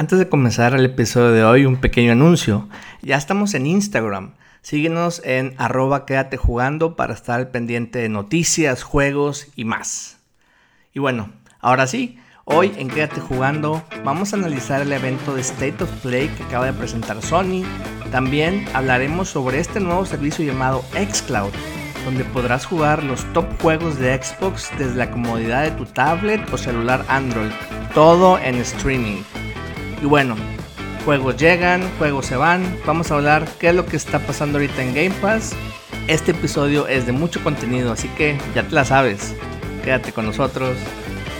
[0.00, 2.70] Antes de comenzar el episodio de hoy, un pequeño anuncio.
[3.02, 4.32] Ya estamos en Instagram.
[4.62, 6.40] Síguenos en arroba quédate
[6.96, 10.16] para estar al pendiente de noticias, juegos y más.
[10.94, 11.28] Y bueno,
[11.60, 16.28] ahora sí, hoy en Quédate jugando vamos a analizar el evento de State of Play
[16.28, 17.62] que acaba de presentar Sony.
[18.10, 21.52] También hablaremos sobre este nuevo servicio llamado xCloud,
[22.06, 26.56] donde podrás jugar los top juegos de Xbox desde la comodidad de tu tablet o
[26.56, 27.52] celular Android,
[27.92, 29.22] todo en streaming.
[30.02, 30.34] Y bueno,
[31.04, 32.78] juegos llegan, juegos se van.
[32.86, 35.54] Vamos a hablar qué es lo que está pasando ahorita en Game Pass.
[36.08, 39.36] Este episodio es de mucho contenido, así que ya te la sabes.
[39.84, 40.78] Quédate con nosotros,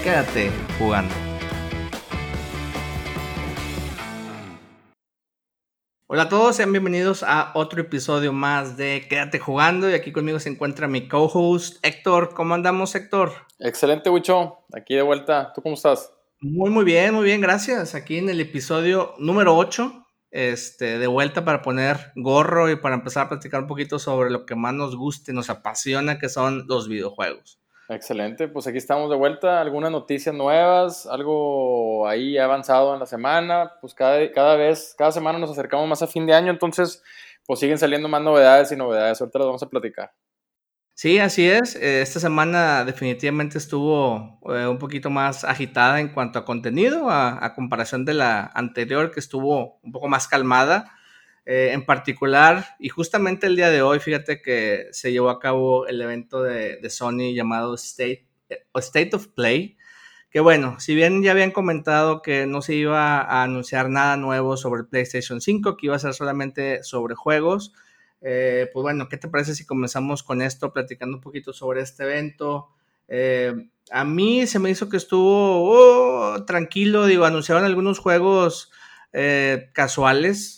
[0.05, 1.15] quédate jugando.
[6.07, 10.39] Hola a todos, sean bienvenidos a otro episodio más de Quédate jugando y aquí conmigo
[10.39, 12.35] se encuentra mi co-host Héctor.
[12.35, 13.33] ¿Cómo andamos Héctor?
[13.59, 14.59] Excelente, Wicho.
[14.75, 15.51] Aquí de vuelta.
[15.55, 16.13] ¿Tú cómo estás?
[16.43, 17.95] Muy, muy bien, muy bien, gracias.
[17.95, 23.27] Aquí en el episodio número 8, este, de vuelta para poner gorro y para empezar
[23.27, 26.89] a platicar un poquito sobre lo que más nos guste, nos apasiona, que son los
[26.89, 27.61] videojuegos.
[27.91, 29.61] Excelente, pues aquí estamos de vuelta.
[29.61, 33.73] Algunas noticias nuevas, algo ahí avanzado en la semana.
[33.83, 37.03] Pues cada, cada vez, cada semana nos acercamos más a fin de año, entonces
[37.47, 39.21] pues siguen saliendo más novedades y novedades.
[39.21, 40.11] Ahorita las vamos a platicar.
[41.01, 41.77] Sí, así es.
[41.77, 47.55] Eh, esta semana definitivamente estuvo eh, un poquito más agitada en cuanto a contenido, a,
[47.55, 50.93] comparación de la anterior que estuvo un poco más calmada.
[51.47, 55.87] Eh, en particular, y justamente el día de hoy, fíjate que se llevó a cabo
[55.87, 58.29] el evento de, de Sony llamado State,
[58.75, 59.79] State of Play,
[60.31, 64.59] que bueno, si bien ya habían comentado que no se iba a anunciar nada nuevo
[64.59, 67.73] sobre el PlayStation 5, que iba a ser solamente sobre juegos,
[68.21, 72.05] eh, pues bueno, ¿qué te parece si comenzamos con esto, platicando un poquito sobre este
[72.05, 72.69] evento?
[73.09, 73.53] Eh,
[73.91, 78.71] a mí se me hizo que estuvo oh, tranquilo, digo, anunciaron algunos juegos
[79.13, 80.57] eh, casuales,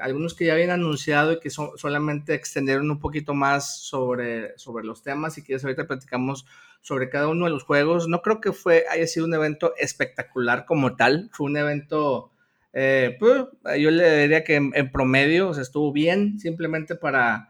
[0.00, 5.04] algunos que ya habían anunciado y que solamente extendieron un poquito más sobre, sobre los
[5.04, 5.38] temas.
[5.38, 6.46] y que ahorita platicamos
[6.80, 8.08] sobre cada uno de los juegos.
[8.08, 12.30] No creo que fue, haya sido un evento espectacular como tal, fue un evento
[12.78, 13.46] eh, pues,
[13.78, 17.48] yo le diría que en, promedio estuvo bien, simplemente para,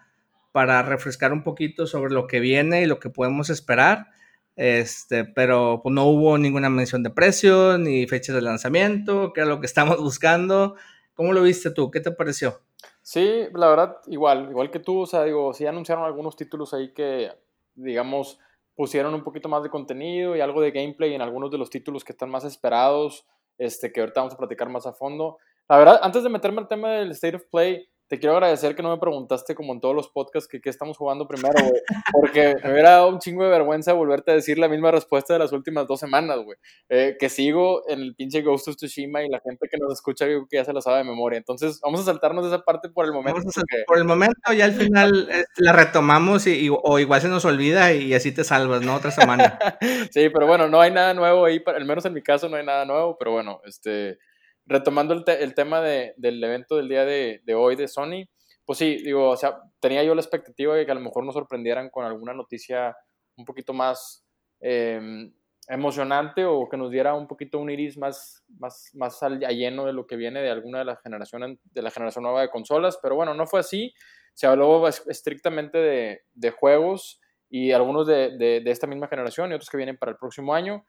[0.53, 4.07] para refrescar un poquito sobre lo que viene y lo que podemos esperar.
[4.55, 9.51] Este, pero pues, no hubo ninguna mención de precio ni fechas de lanzamiento, que era
[9.51, 10.77] lo que estamos buscando.
[11.15, 11.91] ¿Cómo lo viste tú?
[11.91, 12.61] ¿Qué te pareció?
[13.03, 16.95] Sí, la verdad, igual, igual que tú, o sea, digo, sí anunciaron algunos títulos ahí
[16.95, 17.33] que,
[17.75, 18.39] digamos,
[18.77, 22.05] pusieron un poquito más de contenido y algo de gameplay en algunos de los títulos
[22.05, 23.27] que están más esperados
[23.59, 25.39] este, que ahorita vamos a platicar más a fondo.
[25.69, 28.83] La verdad, antes de meterme al tema del State of Play, te quiero agradecer que
[28.83, 31.83] no me preguntaste, como en todos los podcasts, que qué estamos jugando primero, güey.
[32.13, 35.41] Porque me hubiera dado un chingo de vergüenza volverte a decir la misma respuesta de
[35.41, 36.57] las últimas dos semanas, güey.
[36.89, 40.27] Eh, que sigo en el pinche Ghost of Tsushima y la gente que nos escucha,
[40.27, 41.39] yo que ya se la sabe de memoria.
[41.39, 43.41] Entonces, vamos a saltarnos de esa parte por el momento.
[43.87, 47.93] Por el momento, ya al final eh, la retomamos y, o igual se nos olvida
[47.93, 48.95] y así te salvas, ¿no?
[48.95, 49.59] Otra semana.
[50.13, 52.65] sí, pero bueno, no hay nada nuevo ahí, al menos en mi caso no hay
[52.65, 54.19] nada nuevo, pero bueno, este
[54.67, 58.27] retomando el, el tema de, del evento del día de, de, hoy de Sony,
[58.65, 61.35] pues sí, digo, o sea, tenía yo la expectativa de que a lo mejor nos
[61.35, 62.97] sorprendieran con alguna noticia
[63.37, 64.25] un poquito más
[64.61, 65.33] em,
[65.69, 69.93] emocionante o que nos diera un poquito un iris más, más, más al, lleno de
[69.93, 73.15] lo que viene de alguna de la generación, de la generación nueva de consolas, pero
[73.15, 73.95] bueno, no fue así,
[74.35, 79.71] se habló estrictamente de, de juegos y algunos de, de esta misma generación y otros
[79.71, 80.85] que vienen para el próximo año.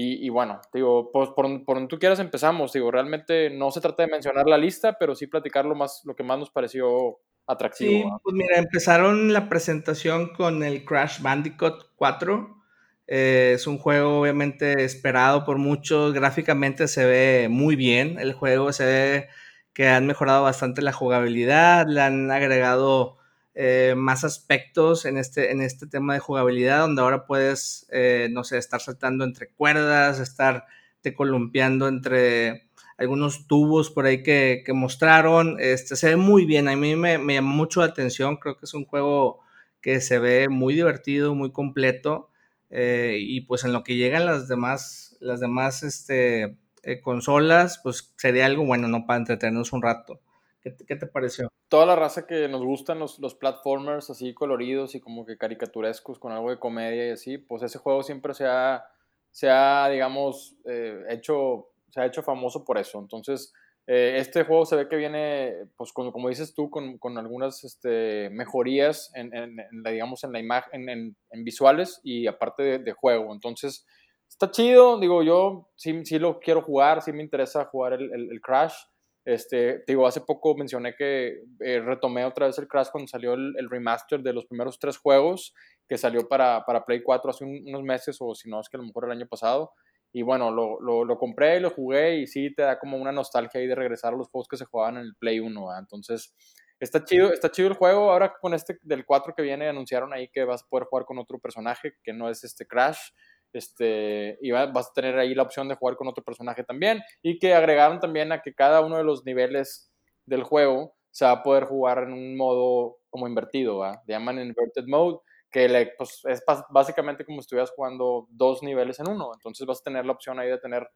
[0.00, 2.72] Y, bueno, digo, pues por, por, donde tú quieras empezamos.
[2.72, 6.14] Digo, realmente no se trata de mencionar la lista, pero sí platicar lo, más, lo
[6.14, 7.90] que más nos pareció atractivo.
[7.90, 12.62] Sí, pues mira, empezaron la presentación con el Crash Bandicoot 4.
[13.08, 16.14] Eh, es un juego obviamente esperado por muchos.
[16.14, 18.72] Gráficamente se ve muy bien el juego.
[18.72, 19.28] Se ve
[19.72, 21.88] que han mejorado bastante la jugabilidad.
[21.88, 23.17] Le han agregado
[23.60, 28.44] eh, más aspectos en este, en este tema de jugabilidad, donde ahora puedes, eh, no
[28.44, 30.66] sé, estar saltando entre cuerdas, estar
[31.00, 32.68] te columpiando entre
[32.98, 35.56] algunos tubos por ahí que, mostraron.
[35.58, 38.66] Este, se ve muy bien, a mí me, me, llamó mucho la atención, creo que
[38.66, 39.40] es un juego
[39.80, 42.30] que se ve muy divertido, muy completo,
[42.70, 46.56] eh, y pues en lo que llegan las demás, las demás este,
[47.02, 49.04] consolas, pues sería algo bueno, ¿no?
[49.04, 50.20] Para entretenernos un rato.
[50.60, 51.52] ¿Qué, te pareció?
[51.68, 56.18] Toda la raza que nos gustan los, los platformers así coloridos y como que caricaturescos
[56.18, 58.84] con algo de comedia y así, pues ese juego siempre se ha,
[59.30, 62.98] se ha digamos, eh, hecho, se ha hecho famoso por eso.
[62.98, 63.52] Entonces,
[63.90, 67.64] eh, este juego se ve que viene, pues como, como dices tú, con, con algunas
[67.64, 72.78] este, mejorías en, en, la, digamos, en la imagen, en, en, visuales y aparte de,
[72.80, 73.32] de, juego.
[73.32, 73.86] Entonces,
[74.28, 78.40] está chido, digo, yo sí, sí lo quiero jugar, sí me interesa jugar el, el,
[78.42, 78.74] Crash.
[79.24, 83.54] Este, digo, hace poco mencioné que eh, retomé otra vez el Crash cuando salió el,
[83.58, 85.52] el, remaster de los primeros tres juegos
[85.86, 88.80] que salió para, para Play 4 hace unos meses o si no es que a
[88.80, 89.72] lo mejor el año pasado.
[90.12, 93.60] Y bueno, lo, lo, lo, compré, lo jugué y sí te da como una nostalgia
[93.60, 95.78] ahí de regresar a los juegos que se jugaban en el Play 1.
[95.78, 96.34] Entonces,
[96.80, 98.10] está chido, está chido el juego.
[98.10, 101.18] Ahora con este del 4 que viene anunciaron ahí que vas a poder jugar con
[101.18, 103.10] otro personaje que no es este Crash.
[103.52, 107.00] Este, y vas a tener ahí la opción de jugar con otro personaje también.
[107.22, 109.90] Y que agregaron también a que cada uno de los niveles
[110.26, 114.02] del juego se va a poder jugar en un modo como invertido, ¿va?
[114.06, 115.18] Le llaman Inverted Mode,
[115.50, 119.32] que le, pues, es básicamente como si estuvieras jugando dos niveles en uno.
[119.34, 120.88] Entonces vas a tener la opción ahí de tener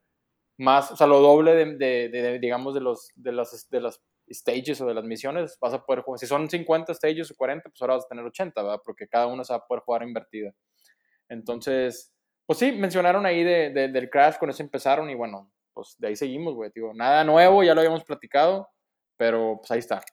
[0.57, 4.85] más, o sea, lo doble de, digamos, de, los, de, las, de las stages o
[4.85, 6.19] de las misiones, vas a poder jugar.
[6.19, 8.81] Si son 50 stages o 40, pues ahora vas a tener 80, ¿verdad?
[8.83, 10.53] Porque cada uno se va a poder jugar invertida.
[11.29, 12.12] Entonces,
[12.45, 16.15] pues sí, mencionaron ahí de, del Crash, con eso empezaron y bueno, pues de ahí
[16.15, 16.71] seguimos, güey.
[16.73, 18.69] Digo, nada nuevo, ya lo habíamos platicado,
[19.17, 20.03] pero pues ahí está.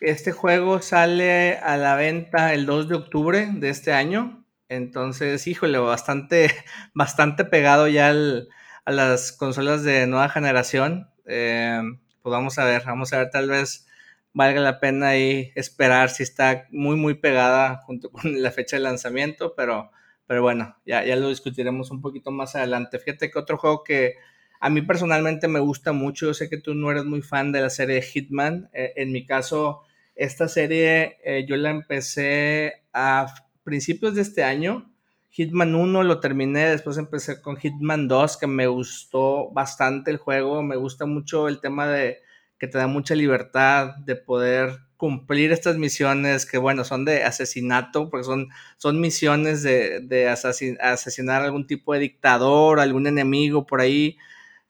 [0.00, 4.44] Este juego sale a la venta el 2 de octubre de este año.
[4.68, 6.50] Entonces, híjole, bastante,
[6.94, 11.10] bastante pegado ya a las consolas de nueva generación.
[11.26, 11.80] Eh,
[12.22, 13.86] pues vamos a ver, vamos a ver, tal vez
[14.32, 18.82] valga la pena ahí esperar si está muy, muy pegada junto con la fecha de
[18.82, 19.90] lanzamiento, pero
[20.26, 22.98] pero bueno, ya, ya lo discutiremos un poquito más adelante.
[22.98, 24.14] Fíjate que otro juego que
[24.60, 27.60] a mí personalmente me gusta mucho, yo sé que tú no eres muy fan de
[27.60, 28.70] la serie Hitman.
[28.72, 29.82] Eh, en mi caso,
[30.14, 33.26] esta serie eh, yo la empecé a
[33.62, 34.90] principios de este año.
[35.30, 40.62] Hitman 1 lo terminé, después empecé con Hitman 2, que me gustó bastante el juego.
[40.62, 42.20] Me gusta mucho el tema de
[42.58, 48.10] que te da mucha libertad de poder cumplir estas misiones que, bueno, son de asesinato,
[48.10, 48.48] porque son,
[48.78, 54.16] son misiones de, de asesinar algún tipo de dictador, algún enemigo por ahí,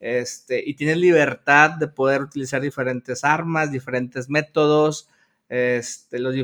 [0.01, 5.09] este, y tienes libertad de poder utilizar diferentes armas, diferentes métodos,
[5.49, 6.35] este, los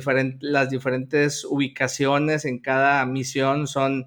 [0.40, 4.06] las diferentes ubicaciones en cada misión son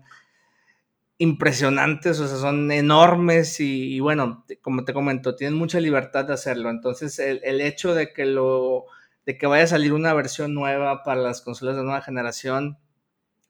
[1.17, 6.69] impresionantes, o sea, son enormes y, bueno, como te comento, tienen mucha libertad de hacerlo.
[6.69, 8.85] Entonces, el, el hecho de que lo
[9.25, 12.77] de que vaya a salir una versión nueva para las consolas de nueva generación.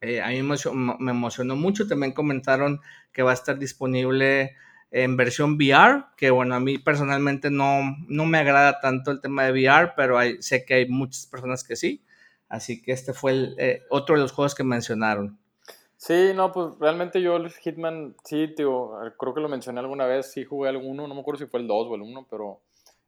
[0.00, 1.86] Eh, a mí me emocionó mucho.
[1.86, 2.80] También comentaron
[3.12, 4.56] que va a estar disponible
[4.90, 9.44] en versión VR, que bueno, a mí personalmente no, no me agrada tanto el tema
[9.44, 12.02] de VR, pero sé que hay muchas personas que sí.
[12.48, 15.38] Así que este fue eh, otro de los juegos que mencionaron.
[15.96, 20.30] Sí, no, pues realmente yo el Hitman, sí, tío, creo que lo mencioné alguna vez,
[20.30, 22.60] sí jugué alguno, no me acuerdo si fue el 2 o el 1, pero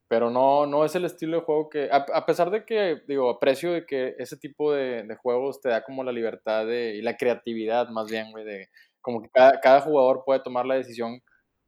[0.08, 3.72] pero no, no es el estilo de juego que, a, pesar de que, digo, aprecio
[3.72, 7.88] de que ese tipo de, juegos te da como la libertad de, y la creatividad
[7.90, 8.68] más bien, güey, de
[9.00, 11.22] como que cada, jugador puede tomar la decisión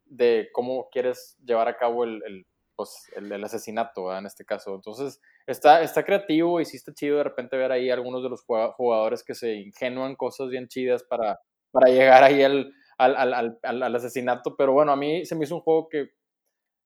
[0.05, 2.45] de cómo quieres llevar a cabo el, el
[2.75, 4.73] pues, el, asesinato, en este caso.
[4.73, 8.41] Entonces, está, está creativo y sí está chido de repente ver ahí algunos de los
[8.41, 11.39] jugadores que se ingenúan cosas bien chidas para,
[11.71, 15.57] para llegar ahí al, al, al, al, asesinato, pero bueno, a mí se me hizo
[15.57, 16.09] un juego que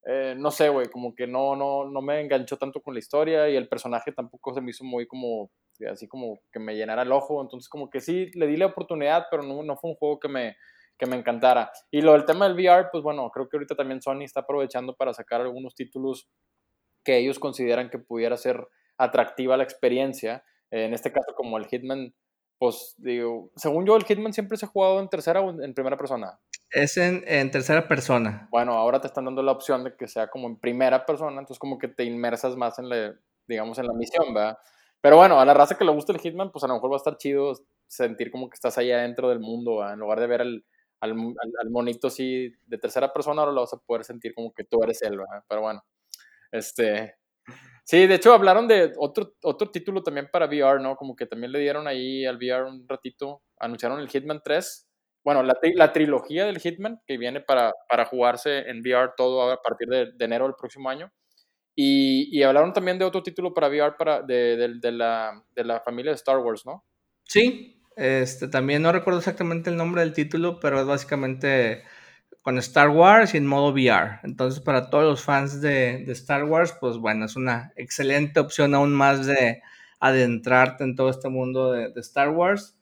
[0.08, 3.50] eh, no sé, güey, como que no, no, no me enganchó tanto con la historia
[3.50, 5.50] y el personaje tampoco se me hizo muy como,
[5.92, 9.26] así como que me llenara el ojo, entonces como que sí, le di la oportunidad,
[9.32, 10.58] pero no, no fue un juego que me,
[11.00, 11.72] que me encantara.
[11.90, 14.96] Y lo del tema del VR, pues bueno, creo que ahorita también Sony está aprovechando
[14.96, 16.30] para sacar algunos títulos
[17.04, 22.14] que ellos consideran que pudiera ser atractiva la experiencia, en este caso como el Hitman,
[22.60, 25.98] pues digo, según yo el Hitman siempre se ha jugado en tercera o en primera
[25.98, 26.40] persona.
[26.72, 28.48] Es en, tercera persona.
[28.52, 31.60] Bueno, ahora te están dando la opción de que sea como en primera persona, entonces
[31.60, 33.16] como que te inmersas más en la,
[33.48, 34.58] digamos, en la misión, ¿verdad?
[35.02, 36.96] Pero bueno, a la raza que le gusta el Hitman, pues a lo mejor va
[36.96, 37.54] a estar chido
[37.88, 39.94] sentir como que estás ahí adentro del mundo, ¿verdad?
[39.94, 40.66] En lugar de ver al,
[41.00, 44.64] al, al, monito así de tercera persona, ahora lo vas a poder sentir como que
[44.64, 45.44] tú eres él, ¿verdad?
[45.48, 45.84] Pero bueno,
[46.52, 47.16] este...
[47.84, 50.96] Sí, de hecho hablaron de otro, otro título también para VR, ¿no?
[50.96, 54.90] Como que también le dieron ahí al VR un ratito, anunciaron el Hitman 3,
[55.26, 59.60] bueno, la, la, trilogía del Hitman, que viene para, para jugarse en VR todo a
[59.60, 61.12] partir de, enero del próximo año.
[61.76, 65.64] Y, y, hablaron también de otro título para VR para, de, de, de, la, de
[65.64, 66.86] la familia de Star Wars, ¿no?
[67.24, 71.84] Sí, este, también no recuerdo exactamente el nombre del título, pero es básicamente
[72.44, 74.20] con Star Wars y en modo VR.
[74.24, 78.76] Entonces, para todos los fans de, de Star Wars, pues bueno, es una excelente opción
[78.76, 79.64] aún más de
[80.00, 82.78] adentrarte en todo este mundo de, de Star Wars.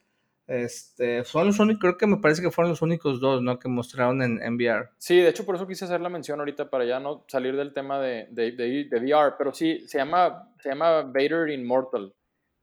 [0.46, 3.60] Este, son los únicos, creo que me parece que fueron los únicos dos, ¿no?
[3.60, 4.90] Que mostraron en, en, VR.
[4.98, 7.74] Sí, de hecho por eso quise hacer la mención ahorita para ya no salir del
[7.74, 12.14] tema de, de, de, VR, pero sí, se llama, se llama Vader Immortal.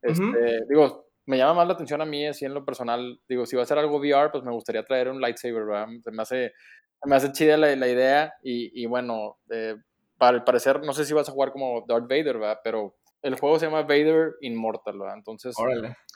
[0.02, 3.20] Este, Digo, me llama más la atención a mí, así en lo personal.
[3.28, 5.88] Digo, si va a ser algo VR, pues me gustaría traer un lightsaber, ¿verdad?
[6.12, 6.52] me hace,
[7.04, 9.76] me hace chida la, la idea y, y bueno, eh,
[10.18, 12.60] para el parecer, no sé si vas a jugar como Darth Vader, ¿verdad?
[12.62, 15.16] Pero el juego se llama Vader Immortal, ¿verdad?
[15.16, 15.56] Entonces,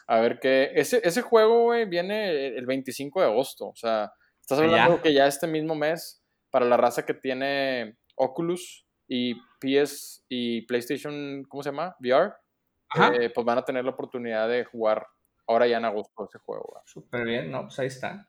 [0.07, 0.71] a ver qué.
[0.75, 3.69] Ese, ese juego, güey, viene el 25 de agosto.
[3.69, 8.87] O sea, estás hablando que ya este mismo mes, para la raza que tiene Oculus
[9.07, 11.97] y PS y PlayStation, ¿cómo se llama?
[12.01, 12.33] VR,
[13.21, 15.07] eh, pues van a tener la oportunidad de jugar
[15.47, 16.81] ahora ya en agosto ese juego.
[16.87, 18.29] Súper bien, no, pues ahí está.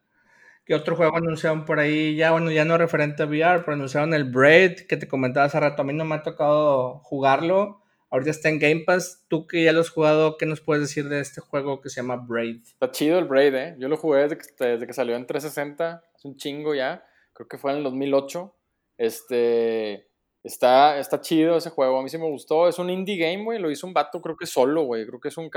[0.65, 2.15] ¿Qué otro juego anunciaron por ahí?
[2.15, 5.59] Ya, bueno, ya no referente a VR, pero anunciaron el Braid, que te comentaba hace
[5.59, 5.83] rato.
[5.83, 7.84] A mí no me ha tocado jugarlo
[8.15, 9.25] Ahorita está en Game Pass.
[9.27, 11.97] Tú que ya lo has jugado, ¿qué nos puedes decir de este juego que se
[11.97, 12.61] llama Braid?
[12.63, 13.75] Está chido el Braid, ¿eh?
[13.77, 16.01] Yo lo jugué desde que, desde que salió en 360.
[16.15, 17.05] Es un chingo ya.
[17.33, 18.55] Creo que fue en el 2008.
[18.97, 20.07] Este.
[20.43, 22.69] Está, está chido ese juego, a mí sí me gustó.
[22.69, 23.59] Es un indie game, güey.
[23.59, 25.05] Lo hizo un vato, creo que solo, güey.
[25.05, 25.49] Creo que es un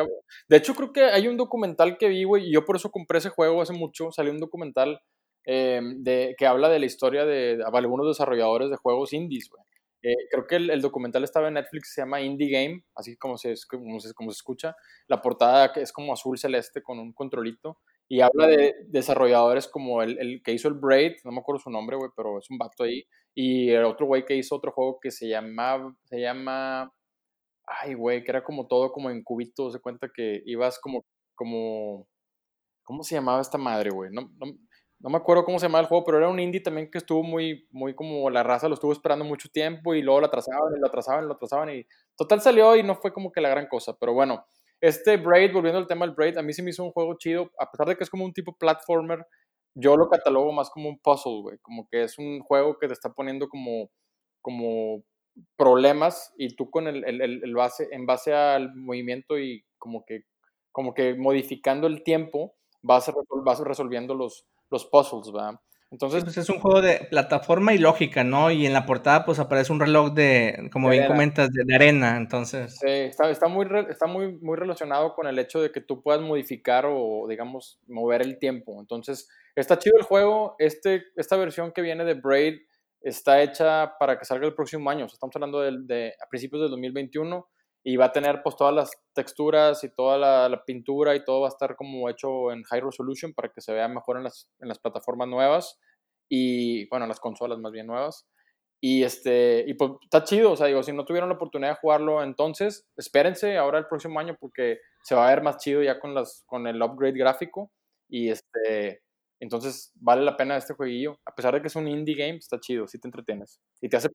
[0.48, 3.18] De hecho, creo que hay un documental que vi, güey, y yo por eso compré
[3.18, 4.10] ese juego hace mucho.
[4.10, 5.00] Salió un documental
[5.44, 9.62] eh, de, que habla de la historia de, de, algunos desarrolladores de juegos indies, güey.
[10.02, 13.54] Eh, creo que el, documental estaba en Netflix, se llama Indie Game, así como se,
[13.68, 14.76] como se, como se escucha.
[15.08, 17.78] La portada es como azul celeste con un controlito.
[18.10, 21.70] Y habla de desarrolladores como el, el que hizo el Braid, no me acuerdo su
[21.70, 23.04] nombre, güey, pero es un vato ahí.
[23.34, 26.90] Y el otro güey que hizo otro juego que se llama, se llama,
[27.66, 32.08] ay, güey, que era como todo como en cubitos, se cuenta que ibas como, como,
[32.82, 34.10] ¿cómo se llamaba esta madre, güey?
[34.12, 34.46] No, no,
[35.00, 37.22] no me acuerdo cómo se llamaba el juego, pero era un indie también que estuvo
[37.22, 40.80] muy, muy como la raza lo estuvo esperando mucho tiempo y luego lo atrasaban y
[40.80, 41.86] lo atrasaban y lo atrasaban y
[42.16, 44.44] total salió y no fue como que la gran cosa, pero bueno,
[44.80, 47.50] este Braid, volviendo al tema del Braid, a mí sí me hizo un juego chido,
[47.58, 49.24] a pesar de que es como un tipo platformer,
[49.74, 52.92] yo lo catalogo más como un puzzle, güey, como que es un juego que te
[52.92, 53.90] está poniendo como,
[54.42, 55.04] como
[55.56, 60.22] problemas y tú con el, el, el base, en base al movimiento y como que,
[60.72, 63.12] como que modificando el tiempo, vas,
[63.44, 65.60] vas resolviendo los los puzzles, ¿verdad?
[65.90, 68.50] Entonces, pues es un juego de plataforma y lógica, ¿no?
[68.50, 72.76] Y en la portada pues aparece un reloj de, como bien comentas, de, arena, entonces.
[72.78, 76.20] Sí, está, está, muy, está muy, muy relacionado con el hecho de que tú puedas
[76.20, 78.78] modificar o, digamos, mover el tiempo.
[78.80, 80.56] Entonces, está chido el juego.
[80.58, 82.58] Este, esta versión que viene de Braid
[83.00, 85.06] está hecha para que salga el próximo año.
[85.06, 87.48] estamos hablando de, de, a principios del 2021
[87.84, 90.18] y va a tener pues todas las texturas y toda
[90.48, 93.72] la, pintura y todo va a estar como hecho en high resolution para que se
[93.72, 95.78] vea mejor en las, en las plataformas nuevas
[96.28, 98.26] y bueno, en las consolas más bien nuevas.
[98.80, 101.80] Y este, y pues está chido, o sea, digo, si no tuvieron la oportunidad de
[101.80, 105.98] jugarlo entonces, espérense ahora el próximo año porque se va a ver más chido ya
[105.98, 107.72] con las con el upgrade gráfico
[108.08, 109.02] y este
[109.40, 111.20] entonces vale la pena este jueguillo.
[111.24, 113.60] A pesar de que es un indie game, está chido, sí te entretienes.
[113.80, 114.08] Y te hace,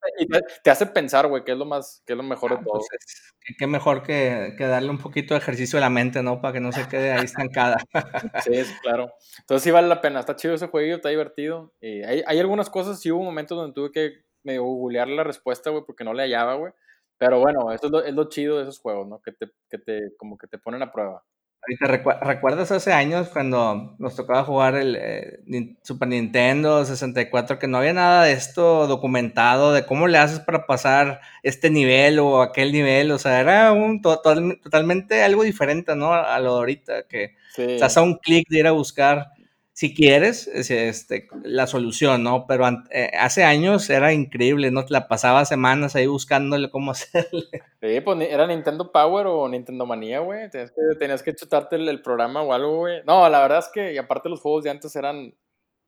[0.63, 2.80] te, hace pensar, güey, que es lo más, que es lo mejor de ah, todo.
[2.80, 6.42] Pues qué mejor que, que, darle un poquito de ejercicio a la mente, ¿no?
[6.42, 7.77] Para que no se quede ahí estancada.
[8.44, 8.51] sí,
[8.82, 9.12] claro.
[9.39, 10.20] Entonces sí vale la pena.
[10.20, 11.74] Está chido ese jueguillo, está divertido.
[11.80, 15.70] Y hay, hay algunas cosas, sí hubo momentos donde tuve que medio googlear la respuesta,
[15.70, 16.74] güey, porque no le hallaba, güey.
[17.18, 19.22] Pero bueno, eso es lo, es lo chido de esos juegos, ¿no?
[19.22, 21.24] Que te, que te, como que te ponen a prueba.
[21.65, 27.77] ¿Te recuerdas hace años cuando nos tocaba jugar el eh, Super Nintendo 64 que no
[27.77, 32.74] había nada de esto documentado de cómo le haces para pasar este nivel o aquel
[32.74, 33.12] nivel?
[33.12, 36.13] O sea, era un totalmente algo diferente, ¿no?
[36.13, 37.63] A lo de ahorita, que sí.
[37.63, 39.32] estás a un clic de ir a buscar
[39.74, 42.46] si quieres, este, la solución, ¿no?
[42.48, 44.86] Pero eh, hace años era increíble, ¿no?
[44.89, 47.63] La pasaba semanas ahí buscándole cómo hacerle.
[47.82, 50.48] Sí, pues era Nintendo Power o Nintendo Manía, güey.
[50.51, 53.01] Tenías que, tenías que chutarte el, programa o algo, güey.
[53.06, 55.34] No, la verdad es que, y aparte los juegos de antes eran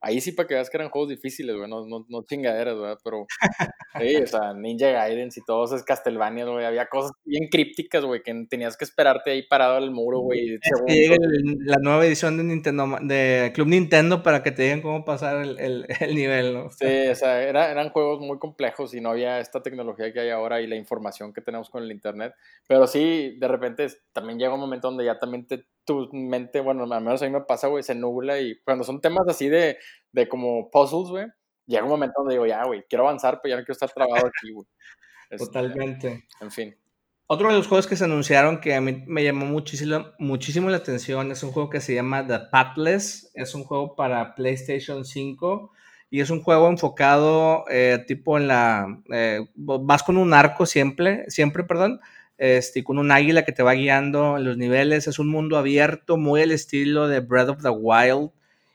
[0.01, 2.97] Ahí sí para que veas que eran juegos difíciles, güey, no, no, no, chingaderas, ¿verdad?
[3.03, 3.25] Pero,
[3.99, 8.21] sí, o sea, Ninja Gaiden y todos es Castlevania, güey, había cosas bien crípticas, güey,
[8.21, 10.55] que tenías que esperarte ahí parado al muro, güey.
[10.55, 11.17] Es que llegue
[11.65, 15.59] la nueva edición de Nintendo, de Club Nintendo para que te digan cómo pasar el,
[15.59, 16.69] el, el nivel, ¿no?
[16.69, 20.29] Sí, o sea, era, eran juegos muy complejos y no había esta tecnología que hay
[20.29, 22.33] ahora y la información que tenemos con el internet.
[22.67, 26.83] Pero sí, de repente también llega un momento donde ya también te tu mente, bueno,
[26.83, 29.77] al menos a mí me pasa, güey, se nubla y cuando son temas así de,
[30.11, 31.27] de como puzzles, güey,
[31.65, 34.27] llega un momento donde digo, ya, güey, quiero avanzar, pero ya no quiero estar trabado
[34.27, 34.67] aquí, güey.
[35.37, 36.27] Totalmente.
[36.41, 36.75] En fin.
[37.27, 40.77] Otro de los juegos que se anunciaron que a mí me llamó muchísimo, muchísimo la
[40.77, 43.31] atención es un juego que se llama The Pathless.
[43.33, 45.71] Es un juego para PlayStation 5
[46.11, 49.01] y es un juego enfocado eh, tipo en la...
[49.11, 51.99] Eh, vas con un arco siempre, siempre, perdón,
[52.37, 55.07] este, con un águila que te va guiando en los niveles.
[55.07, 58.31] Es un mundo abierto, muy al estilo de Breath of the Wild.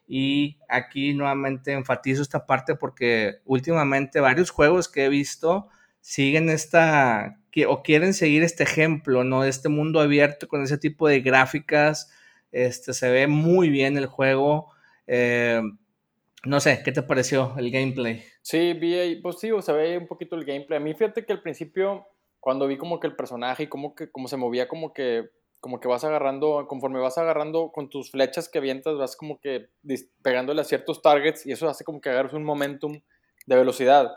[0.09, 5.69] Y aquí nuevamente enfatizo esta parte porque últimamente varios juegos que he visto
[6.01, 7.39] siguen esta,
[7.69, 9.45] o quieren seguir este ejemplo, ¿no?
[9.45, 12.11] Este mundo abierto con ese tipo de gráficas
[12.53, 14.73] Este, se ve muy bien el juego.
[15.07, 15.61] Eh,
[16.45, 18.25] no sé, ¿qué te pareció el gameplay?
[18.43, 20.79] Sí, vi, pues sí, se ve un poquito el gameplay.
[20.79, 22.07] A mí fíjate que al principio,
[22.41, 25.29] cuando vi como que el personaje y cómo, que, cómo se movía, como que,
[25.61, 29.69] como que vas agarrando, conforme vas agarrando con tus flechas que avientas, vas como que
[30.23, 33.01] pegándole a ciertos targets y eso hace como que agarres un momentum
[33.47, 34.11] de velocidad.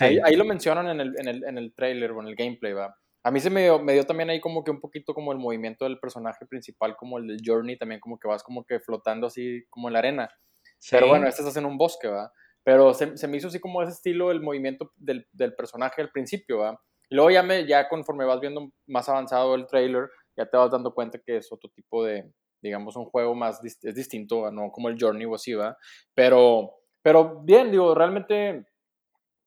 [0.00, 2.72] Ahí, ahí, lo mencionan en el, en, el, en el trailer o en el gameplay,
[2.72, 2.96] ¿va?
[3.22, 5.38] A mí se me dio, me dio también ahí como que un poquito como el
[5.38, 9.26] movimiento del personaje principal, como el del Journey, también como que vas como que flotando
[9.26, 10.30] así como en la arena.
[10.90, 12.30] Pero bueno, este estás en un bosque, ¿va?
[12.62, 16.10] Pero se, se, me hizo así como ese estilo el movimiento del, del, personaje al
[16.10, 16.80] principio, ¿va?
[17.08, 20.70] Y luego ya, me, ya conforme vas viendo más avanzado el trailer, ya te vas
[20.70, 22.30] dando cuenta que es otro tipo de,
[22.62, 25.76] digamos, un juego más, es distinto, no como el Journey o así, ¿va?
[26.14, 26.72] Pero,
[27.02, 28.66] pero bien, digo, realmente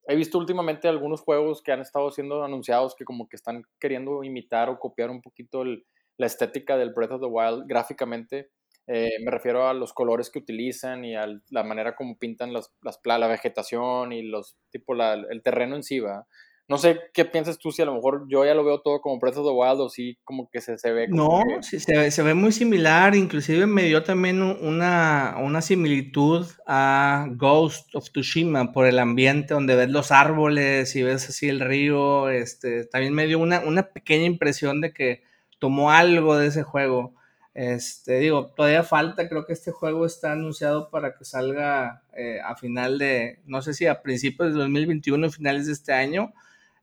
[0.08, 4.24] he visto últimamente algunos juegos que han estado siendo anunciados que como que están queriendo
[4.24, 8.50] imitar o copiar un poquito la estética del Breath of the Wild gráficamente.
[8.88, 12.74] Eh, me refiero a los colores que utilizan y a la manera como pintan las,
[12.82, 16.26] las la vegetación y los tipo la, el terreno en sí, ¿va?
[16.70, 19.18] No sé qué piensas tú, si a lo mejor yo ya lo veo todo como
[19.18, 21.08] Breath of the Wild o si como que se, se ve.
[21.08, 26.46] no, sí, se, ve, se, ve muy similar, inclusive me dio también una, una similitud
[26.68, 31.60] a Ghost of Tsushima por el ambiente donde ves los árboles y ves así el
[31.60, 32.30] río.
[32.30, 35.24] Este, también me dio una, una pequeña impresión de que
[35.58, 37.16] tomó algo de ese juego.
[37.56, 42.56] Este, digo, todavía falta, creo que este juego está anunciado para que salga eh, a
[42.56, 46.32] final de, no sé si a principios de 2021, finales de este año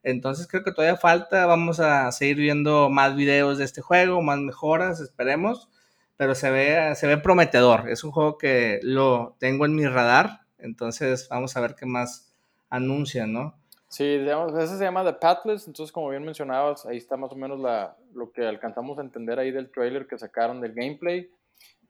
[0.03, 4.39] entonces creo que todavía falta, vamos a seguir viendo más videos de este juego, más
[4.39, 5.69] mejoras, esperemos,
[6.15, 7.89] pero se ve, se ve prometedor.
[7.89, 12.33] Es un juego que lo tengo en mi radar, entonces vamos a ver qué más
[12.69, 13.55] anuncian, ¿no?
[13.89, 17.35] Sí, digamos, ese se llama The Pathless, entonces como bien mencionabas, ahí está más o
[17.35, 21.29] menos la, lo que alcanzamos a entender ahí del trailer que sacaron del gameplay.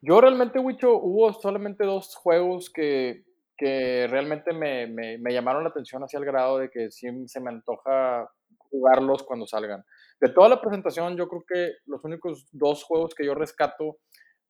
[0.01, 3.23] Yo realmente, Wicho, hubo solamente dos juegos que
[3.57, 7.49] que realmente me, me, llamaron la atención hacia el grado de que sí se me
[7.49, 8.29] antoja
[8.69, 9.83] jugarlos cuando salgan.
[10.19, 13.98] De toda la presentación, yo creo que los únicos dos juegos que yo rescato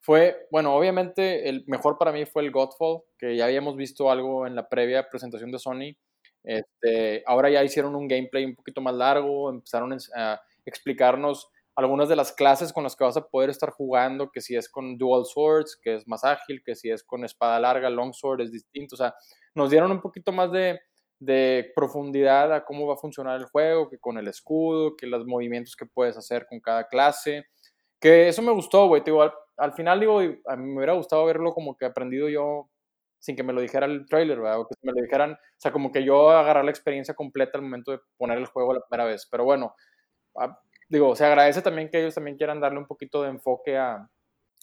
[0.02, 4.48] fue, bueno, obviamente el mejor para mí fue el Godfall, que ya habíamos visto algo
[4.48, 5.98] en la previa presentación de Sony.
[6.43, 12.16] Este, ahora ya hicieron un gameplay un poquito más largo, empezaron a explicarnos algunas de
[12.16, 15.26] las clases con las que vas a poder estar jugando, que si es con dual
[15.26, 18.96] swords, que es más ágil, que si es con espada larga, long sword es distinto,
[18.96, 19.13] o sea,
[19.54, 20.80] nos dieron un poquito más de,
[21.20, 25.28] de profundidad a cómo va a funcionar el juego, que con el escudo, que los
[25.28, 27.46] movimientos que puedes hacer con cada clase,
[28.00, 31.54] que eso me gustó, güey, al, al, final digo, a mí me hubiera gustado verlo
[31.54, 32.72] como que aprendido yo
[33.20, 34.62] sin que me lo dijera el trailer, ¿verdad?
[34.62, 37.63] O que me lo dijeran, o sea, como que yo agarrar la experiencia completa al
[37.63, 39.76] momento de poner el juego la primera vez, pero bueno,
[40.89, 44.10] digo, se agradece también que ellos también quieran darle un poquito de enfoque a,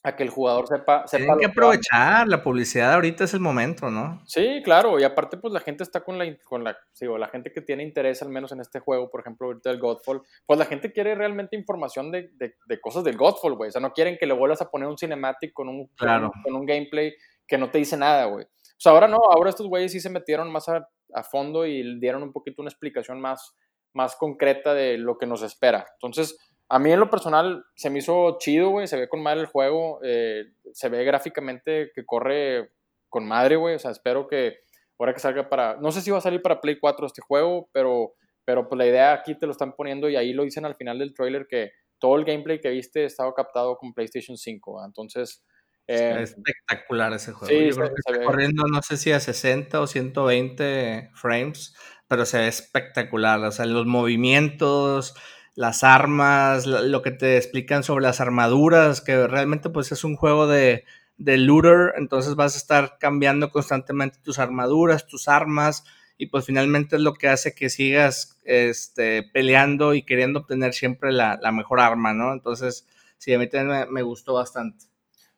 [0.05, 1.07] a que el jugador sepa.
[1.07, 4.23] sepa Tienen que aprovechar, la publicidad ahorita es el momento, ¿no?
[4.27, 7.51] Sí, claro, y aparte, pues la gente está con la, con la, digo, la gente
[7.51, 10.67] que tiene interés al menos en este juego, por ejemplo, ahorita del Godfall, pues la
[10.67, 13.69] gente quiere realmente información de, de, de cosas del Godfall, güey.
[13.69, 16.31] O sea, no quieren que le vuelvas a poner un cinematic con un, claro.
[16.45, 17.15] con, un gameplay
[17.47, 18.45] que no te dice nada, güey.
[18.45, 21.99] O sea, ahora no, ahora estos güeyes sí se metieron más a, a fondo y
[21.99, 23.57] dieron un poquito una explicación más
[23.95, 25.87] más concreta de lo que nos espera.
[25.95, 26.37] Entonces,
[26.69, 29.47] a mí en lo personal se me hizo chido, güey, se ve con madre el
[29.47, 32.73] juego, eh, se ve gráficamente que corre
[33.09, 34.59] con madre, güey, o sea, espero que
[34.99, 37.69] ahora que salga para, no sé si va a salir para Play 4 este juego,
[37.73, 40.75] pero, pero pues la idea aquí te lo están poniendo y ahí lo dicen al
[40.75, 45.45] final del trailer que todo el gameplay que viste estaba captado con PlayStation 5, entonces...
[45.87, 47.47] Eh, espectacular ese juego.
[47.47, 51.75] Sí, Yo creo que está corriendo no sé si a 60 o 120 frames
[52.09, 53.41] pero se ve espectacular.
[53.41, 55.15] O sea, los movimientos,
[55.55, 60.47] las armas, lo que te explican sobre las armaduras, que realmente pues es un juego
[60.47, 60.85] de,
[61.17, 65.85] de looter, entonces vas a estar cambiando constantemente tus armaduras, tus armas,
[66.17, 71.13] y pues finalmente es lo que hace que sigas este, peleando y queriendo obtener siempre
[71.13, 72.33] la, la mejor arma, ¿no?
[72.33, 72.87] Entonces,
[73.19, 74.87] sí, a mí también me, gustó bastante.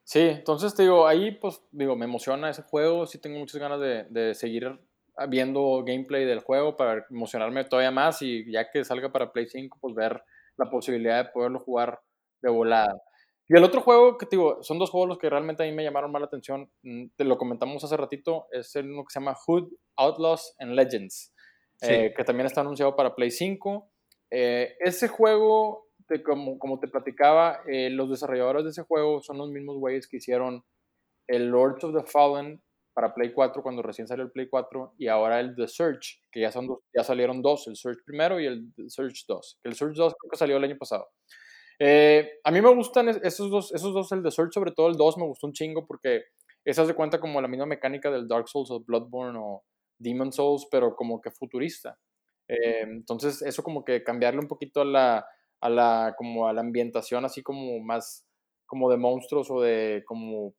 [0.04, 3.80] Sí, entonces te digo, ahí pues digo, me emociona ese juego, sí tengo muchas ganas
[3.80, 4.78] de, de seguir
[5.28, 9.78] viendo gameplay del juego para emocionarme todavía más y ya que salga para Play 5,
[9.80, 10.22] pues ver
[10.56, 12.00] la posibilidad de poderlo jugar
[12.42, 13.00] de volada.
[13.48, 15.72] Y el otro juego que te digo, son dos juegos los que realmente a mí
[15.72, 19.20] me llamaron más la atención, mm, te lo comentamos hace ratito, es uno que se
[19.20, 21.32] llama Hood, Outlaws and Legends,
[21.82, 23.90] eh, que también está anunciado para Play 5.
[24.30, 25.86] Eh, ese juego,
[26.24, 30.16] como, como te platicaba, eh, los desarrolladores de ese juego son los mismos güeyes que
[30.16, 30.64] hicieron
[31.28, 32.62] el Lords of the Fallen
[32.96, 36.40] para Play 4 cuando recién salió el Play 4 y ahora el The Search, que
[36.40, 39.74] ya, son ya salieron dos, el Search primero y el The Search 2, que el
[39.74, 41.06] Search 2 creo que salió el año pasado.
[41.78, 44.96] Eh, a mí me gustan esos dos, esos dos, el de Search, sobre todo el
[44.96, 46.22] 2 me gustó un chingo porque
[46.64, 49.62] eso de cuenta como la misma mecánica del Dark Souls o Bloodborne o
[49.98, 51.98] Demon Souls, pero como que futurista.
[52.48, 55.26] Eh, entonces, eso como que cambiarle un poquito a la,
[55.60, 58.26] a la, como a la ambientación así como más
[58.64, 60.54] como de monstruos o de como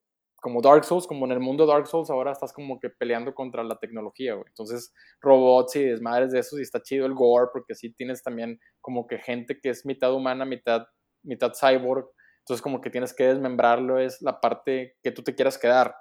[0.47, 3.65] como Dark Souls, como en el mundo Dark Souls, ahora estás como que peleando contra
[3.65, 4.45] la tecnología, güey.
[4.47, 8.57] Entonces, robots y desmadres de esos, y está chido el gore, porque sí tienes también
[8.79, 10.87] como que gente que es mitad humana, mitad,
[11.21, 12.07] mitad cyborg.
[12.39, 15.93] Entonces, como que tienes que desmembrarlo, es la parte que tú te quieras quedar.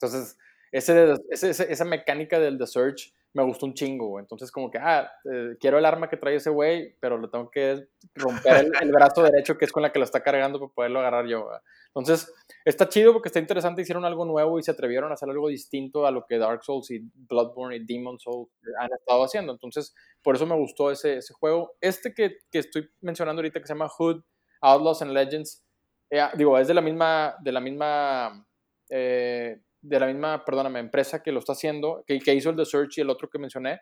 [0.00, 0.36] Entonces,
[0.72, 5.56] ese, esa mecánica del The Search me gustó un chingo, Entonces, como que, ah, eh,
[5.58, 9.56] quiero el arma que trae ese güey, pero le tengo que romper el, brazo derecho,
[9.56, 11.48] que es con la que lo está cargando, para poderlo agarrar yo.
[11.94, 12.30] Entonces,
[12.64, 16.06] está chido porque está interesante, hicieron algo nuevo y se atrevieron a hacer algo distinto
[16.06, 19.52] a lo que Dark Souls y Bloodborne y Demon Souls han estado haciendo.
[19.52, 21.72] Entonces, por eso me gustó ese, ese juego.
[21.80, 24.22] Este que, que estoy mencionando ahorita, que se llama Hood,
[24.60, 25.64] Outlaws and Legends,
[26.10, 28.46] eh, digo, es de la misma, de la misma
[28.90, 32.64] eh, de la misma, perdóname, empresa que lo está haciendo, que, que hizo el The
[32.64, 33.80] Search y el otro que mencioné.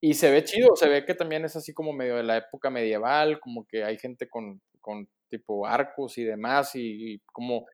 [0.00, 2.70] Y se ve chido, se ve que también es así como medio de la época
[2.70, 7.66] medieval, como que hay gente con, con tipo arcos y demás, y, como,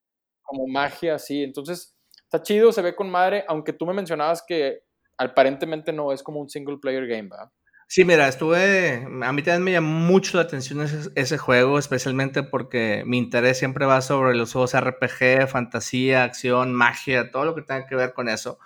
[0.42, 1.42] como magia, así.
[1.42, 4.80] Entonces, está chido, se ve con madre, aunque tú me mencionabas que
[5.16, 7.50] aparentemente no es como un single player game, ¿verdad?
[7.90, 10.80] Sí, mira, estuve, a mí también me llamó mucho la atención
[11.14, 17.30] ese, juego, especialmente porque mi interés siempre va sobre los juegos RPG, fantasía, acción, magia,
[17.30, 18.58] todo lo que tenga que ver con eso.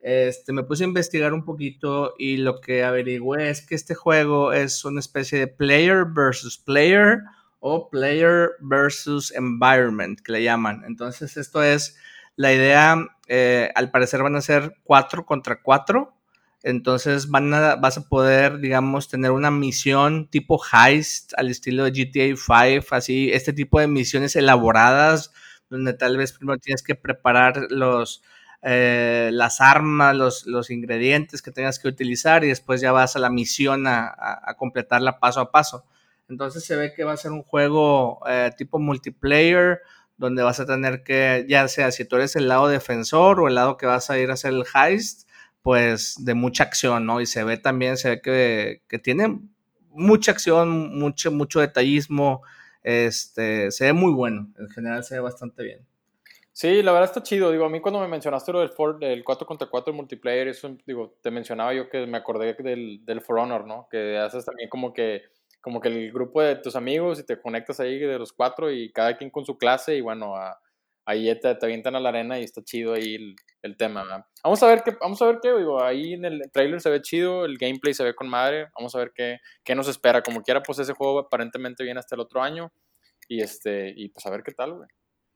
[0.00, 4.52] Este, me puse a investigar un poquito y lo que averigüé es que este juego
[4.52, 7.20] es una especie de player versus player
[7.60, 10.84] o player versus environment, que le llaman.
[10.86, 11.96] Entonces, esto es
[12.36, 16.15] la idea, eh, al parecer van a ser cuatro contra cuatro
[16.66, 21.92] entonces van a, vas a poder, digamos, tener una misión tipo heist al estilo de
[21.92, 25.32] GTA 5, así, este tipo de misiones elaboradas,
[25.70, 28.24] donde tal vez primero tienes que preparar los,
[28.62, 33.20] eh, las armas, los, los, ingredientes que tengas que utilizar y después ya vas a
[33.20, 35.84] la misión a, a, completarla paso a paso.
[36.28, 39.82] Entonces se ve que va a ser un juego eh, tipo multiplayer,
[40.16, 43.54] donde vas a tener que, ya sea si tú eres el lado defensor o el
[43.54, 45.25] lado que vas a ir a hacer el heist,
[45.66, 47.20] pues de mucha acción, ¿no?
[47.20, 49.40] Y se ve también, se ve que, que tiene
[49.90, 52.42] mucha acción, mucho, mucho detallismo,
[52.84, 55.84] este, se ve muy bueno, en general se ve bastante bien.
[56.52, 59.44] Sí, la verdad está chido, digo, a mí cuando me mencionaste lo del, For, 4
[59.44, 63.66] contra 4 multiplayer, eso, digo, te mencionaba yo que me acordé del, del For Honor,
[63.66, 63.88] ¿no?
[63.90, 65.22] Que haces también como que,
[65.60, 68.92] como que el grupo de tus amigos y te conectas ahí de los cuatro y
[68.92, 70.60] cada quien con su clase y bueno, a,
[71.06, 73.36] ahí te, te, avientan a la arena y está chido ahí el,
[73.74, 74.26] tema.
[74.44, 77.00] Vamos a ver qué, vamos a ver qué, digo, ahí en el trailer se ve
[77.00, 80.22] chido, el gameplay se ve con madre, vamos a ver qué, qué nos espera.
[80.22, 82.70] Como quiera, pues ese juego aparentemente viene hasta el otro año
[83.28, 84.88] y este y pues a ver qué tal, güey.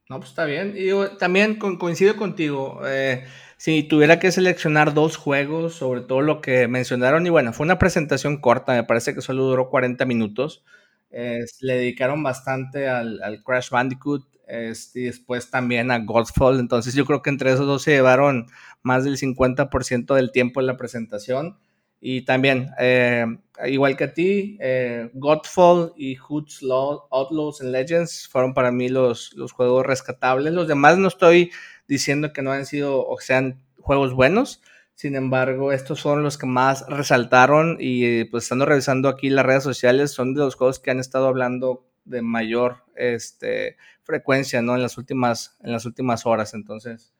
[0.07, 0.75] No, pues está bien.
[0.77, 2.81] Y también coincido contigo.
[2.85, 3.25] Eh,
[3.57, 7.79] si tuviera que seleccionar dos juegos, sobre todo lo que mencionaron, y bueno, fue una
[7.79, 10.63] presentación corta, me parece que solo duró 40 minutos.
[11.11, 16.59] le dedicaron bastante al, al Crash Bandicoot este, y después también a Godfall.
[16.59, 18.47] Entonces yo creo que entre esos dos se llevaron
[18.83, 21.57] más del 50% del tiempo en la presentación.
[21.99, 23.25] Y también, eh,
[23.67, 29.33] igual que a ti, eh, Godfall y Hoods Outlaws and Legends fueron para mí los,
[29.35, 30.51] los juegos rescatables.
[30.53, 31.51] Los demás no estoy
[31.87, 34.61] diciendo que no han sido o sean juegos buenos.
[34.95, 39.63] Sin embargo, estos fueron los que más resaltaron y pues estando revisando aquí las redes
[39.63, 44.75] sociales, son de los juegos que han estado hablando de mayor este, frecuencia, ¿no?
[44.75, 46.53] En las últimas, en las últimas horas.
[46.53, 47.13] Entonces,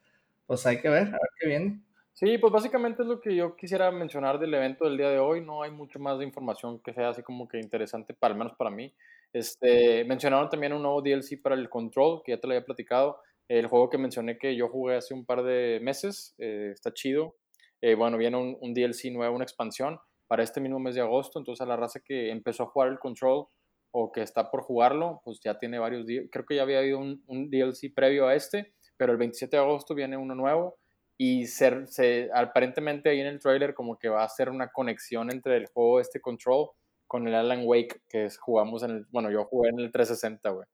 [0.45, 1.81] pues hay que ver, a ver qué viene.
[2.13, 5.41] Sí, pues básicamente es lo que yo quisiera mencionar del evento del día de hoy.
[5.41, 8.53] No hay mucho más de información que sea así como que interesante, para, al menos
[8.57, 8.93] para mí.
[9.33, 13.21] Este, mencionaron también un nuevo DLC para el Control, que ya te lo había platicado.
[13.47, 17.37] El juego que mencioné que yo jugué hace un par de meses, eh, está chido.
[17.81, 21.39] Eh, bueno, viene un, un, DLC nuevo, una expansión para este mismo mes de agosto.
[21.39, 23.47] Entonces, a la raza que empezó a jugar el Control
[23.91, 26.25] o que está por jugarlo, pues ya tiene varios días.
[26.31, 29.61] Creo que ya había habido un, un, DLC previo a este, pero el 27 de
[29.61, 30.77] agosto viene uno nuevo
[31.17, 35.31] y ser, se, aparentemente ahí en el trailer como que va a ser una conexión
[35.31, 36.69] entre el juego este Control
[37.05, 40.67] con el Alan Wake que jugamos en el, bueno, yo jugué en el 360, güey.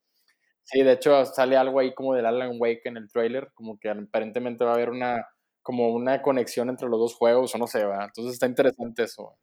[0.64, 3.90] Sí, de hecho sale algo ahí como del Alan Wake en el trailer, como que
[3.90, 5.26] aparentemente va a haber una
[5.68, 8.06] como una conexión entre los dos juegos, o no sé, ¿verdad?
[8.06, 9.24] Entonces está interesante eso.
[9.24, 9.36] Güey.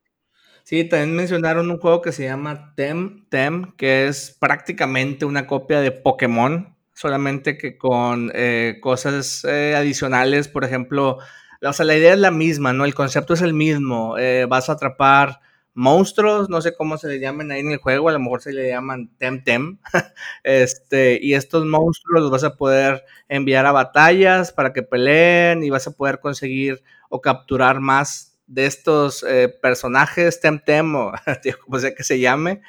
[0.67, 5.81] Sí, también mencionaron un juego que se llama Tem, Tem, que es prácticamente una copia
[5.81, 11.19] de Pokémon, solamente que con eh, cosas eh, adicionales, por ejemplo,
[11.63, 12.87] o sea, la idea es la misma, ¿no?
[12.87, 15.41] El concepto es el mismo, eh, vas a atrapar
[15.75, 18.53] monstruos, no sé cómo se le llaman ahí en el juego, a lo mejor se
[18.55, 19.79] le llaman Temtem,
[20.45, 25.69] este, y estos monstruos los vas a poder enviar a batallas para que peleen y
[25.69, 31.13] vas a poder conseguir o capturar más de estos eh, personajes Temtem o
[31.65, 32.63] como sea que se llame,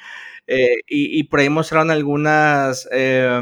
[0.46, 3.40] eh, y, por ahí mostraron algunas eh,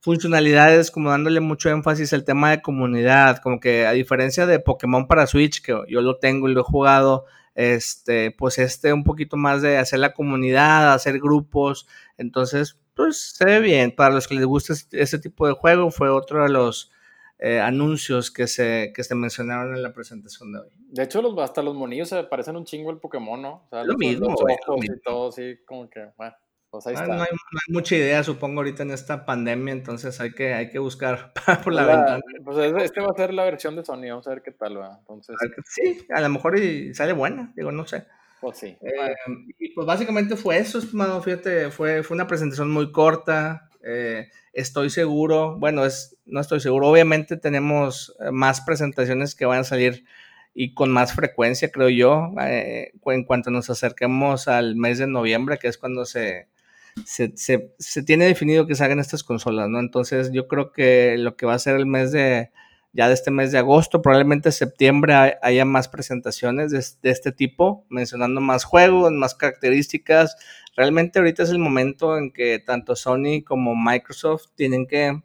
[0.00, 5.08] funcionalidades como dándole mucho énfasis al tema de comunidad, como que a diferencia de Pokémon
[5.08, 9.36] para Switch, que yo lo tengo y lo he jugado, este, pues este un poquito
[9.36, 14.36] más de hacer la comunidad, hacer grupos, entonces, pues se ve bien, para los que
[14.36, 16.92] les gusta este tipo de juego, fue otro de los
[17.42, 20.68] eh, anuncios que se, que se mencionaron en la presentación de hoy.
[20.76, 23.66] De hecho, los, hasta los monillos se parecen un chingo al Pokémon, ¿no?
[23.70, 26.34] O lo mismo, los y todo, sí, como que, bueno.
[26.68, 27.16] Pues ahí no, está.
[27.16, 27.28] No, hay,
[27.68, 31.32] mucha idea, supongo, ahorita en esta pandemia, entonces hay que, hay que buscar
[31.64, 32.20] por la, ventana.
[32.44, 34.98] Pues este va a ser la versión de Sony, vamos a ver qué tal va.
[35.00, 35.34] Entonces...
[35.64, 38.04] Sí, a lo mejor y sale buena, digo, no sé.
[38.40, 38.76] Pues sí.
[38.82, 39.14] Eh,
[39.58, 44.90] y pues básicamente fue eso, estimado, fíjate, fue, fue una presentación muy corta, eh, estoy
[44.90, 50.04] seguro, bueno, es, no estoy seguro, obviamente tenemos eh, más presentaciones que van a salir
[50.54, 55.58] y con más frecuencia, creo yo, eh, en cuanto nos acerquemos al mes de noviembre,
[55.58, 56.48] que es cuando se,
[57.04, 59.78] se, se, tiene definido que salgan estas consolas, ¿no?
[59.78, 62.50] Entonces yo creo que lo que va a ser el mes de,
[62.92, 68.40] ya de este mes de agosto, probablemente septiembre haya más presentaciones de, este tipo, mencionando
[68.40, 70.36] más juegos, más características,
[70.76, 75.22] realmente ahorita es el momento en que tanto Sony como Microsoft tienen que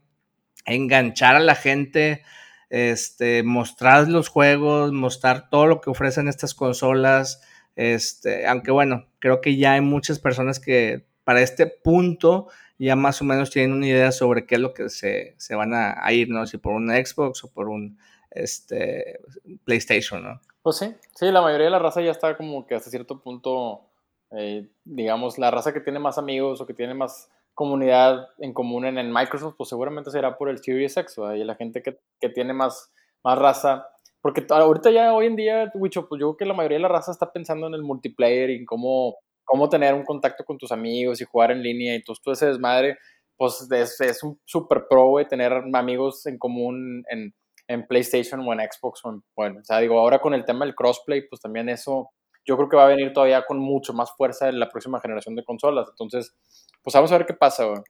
[0.65, 2.23] enganchar a la gente,
[2.69, 7.41] este, mostrar los juegos, mostrar todo lo que ofrecen estas consolas.
[7.75, 12.47] Este, aunque bueno, creo que ya hay muchas personas que para este punto
[12.77, 16.11] ya más o menos tienen una idea sobre qué es lo que se, van a,
[16.11, 16.45] ir, ¿no?
[16.45, 17.97] Si por un Xbox o por un
[18.31, 19.19] este,
[19.63, 20.41] PlayStation, ¿no?
[20.61, 23.85] Pues sí, sí, la mayoría de la raza ya está como que hasta cierto punto
[24.31, 28.85] eh, digamos, la raza que tiene más amigos o que tiene más comunidad en común
[28.85, 32.53] en, Microsoft, pues seguramente será por el Series X, y la gente que, que, tiene
[32.53, 32.91] más,
[33.23, 33.87] más raza.
[34.21, 36.89] Porque ahorita ya hoy en día, Wicho, pues yo creo que la mayoría de la
[36.89, 40.71] raza está pensando en el multiplayer y en cómo, cómo tener un contacto con tus
[40.71, 42.97] amigos y jugar en línea y todo, ese desmadre,
[43.37, 47.33] pues es, es un super pro, güey, tener amigos en común en,
[47.67, 49.05] en PlayStation o en Xbox.
[49.05, 52.11] O bueno, o sea, digo, ahora con el tema del crossplay, pues también eso
[52.45, 55.35] yo creo que va a venir todavía con mucho más fuerza en la próxima generación
[55.35, 55.87] de consolas.
[55.89, 56.35] Entonces,
[56.83, 57.81] pues vamos a ver qué pasa, güey.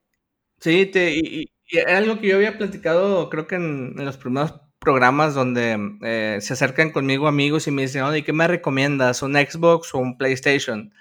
[0.59, 5.33] Sí, te, y, era algo que yo había platicado, creo que en, los primeros programas
[5.33, 9.23] donde eh, se acercan conmigo amigos y me dicen, oye, ¿qué me recomiendas?
[9.23, 10.93] ¿Un Xbox o un PlayStation?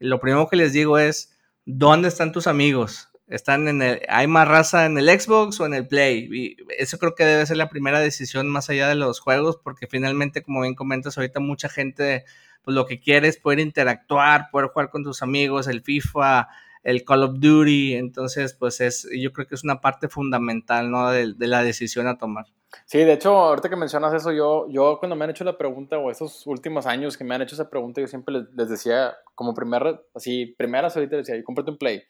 [0.00, 1.36] Lo primero que les digo es,
[1.66, 3.08] ¿dónde están tus amigos?
[3.28, 6.28] ¿Están en el, hay más raza en el Xbox o en el Play?
[6.32, 9.86] Y eso creo que debe ser la primera decisión más allá de los juegos, porque
[9.86, 12.24] finalmente, como bien comentas, ahorita mucha gente
[12.62, 16.48] pues lo que quieres es poder interactuar, poder jugar con tus amigos, el FIFA,
[16.82, 21.10] el Call of Duty, entonces pues es, yo creo que es una parte fundamental, ¿no?
[21.10, 22.46] De, la decisión a tomar.
[22.86, 25.98] Sí, de hecho, ahorita que mencionas eso, yo, yo cuando me han hecho la pregunta,
[25.98, 29.54] o esos últimos años que me han hecho esa pregunta, yo siempre les, decía, como
[29.54, 32.02] primera, así, primeras ahorita les decía, cómprate un Play.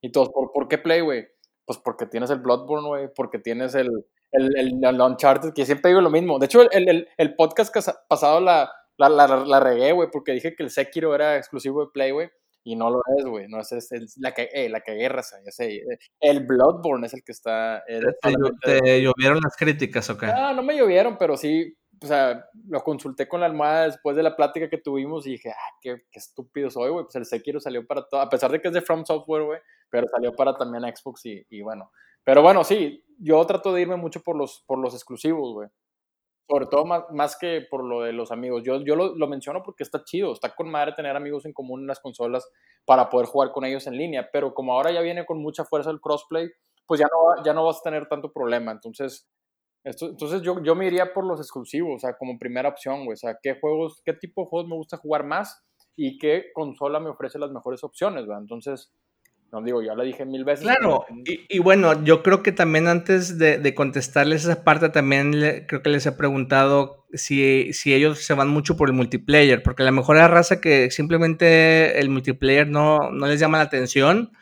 [0.00, 1.28] Y todos, ¿por, ¿por qué Play, güey?
[1.64, 3.88] Pues porque tienes el Bloodborne, güey, porque tienes el,
[4.32, 6.38] el, el, Uncharted, que siempre digo lo mismo.
[6.38, 7.74] De hecho, el, el, el podcast
[8.08, 11.90] pasado la, la, la, la regué, güey, porque dije que el Sekiro era exclusivo de
[11.92, 12.30] Play, güey.
[12.64, 13.48] Y no lo es, güey.
[13.48, 15.74] No, es, es, la que, eh, la que guerra, ya sé.
[15.76, 17.82] Eh, el Bloodborne es el que está.
[17.86, 20.26] ¿Te, llovieron las críticas o qué?
[20.26, 21.76] No, no me llovieron, pero sí.
[22.02, 25.50] O sea, lo consulté con la almohada después de la plática que tuvimos y dije,
[25.50, 27.04] ah, qué, qué estúpido soy, güey.
[27.04, 29.60] Pues el Sekiro salió para todo, a pesar de que es de From Software, güey,
[29.88, 31.92] pero salió para también Xbox y, y bueno.
[32.24, 35.68] Pero bueno, sí, yo trato de irme mucho por los, por los exclusivos, güey.
[36.48, 38.62] Sobre todo más, más, que por lo de los amigos.
[38.64, 41.82] Yo, yo lo, lo, menciono porque está chido, está con madre tener amigos en común
[41.82, 42.48] en las consolas
[42.84, 45.90] para poder jugar con ellos en línea, pero como ahora ya viene con mucha fuerza
[45.90, 46.50] el crossplay,
[46.86, 48.72] pues ya no, ya no vas a tener tanto problema.
[48.72, 49.28] Entonces,
[49.84, 53.14] entonces yo, yo me iría por los exclusivos, o sea, como primera opción, güey.
[53.14, 55.64] O sea, ¿qué juegos, qué tipo de juegos me gusta jugar más
[55.96, 58.42] y qué consola me ofrece las mejores opciones, ¿verdad?
[58.42, 58.92] Entonces,
[59.52, 60.64] no digo, ya la dije mil veces.
[60.64, 65.32] Claro, y, bueno, yo creo que también antes de, contestarles esa parte, también
[65.68, 69.82] creo que les he preguntado si, si, ellos se van mucho por el multiplayer, porque
[69.82, 74.32] a lo mejor es raza que simplemente el multiplayer no, no les llama la atención,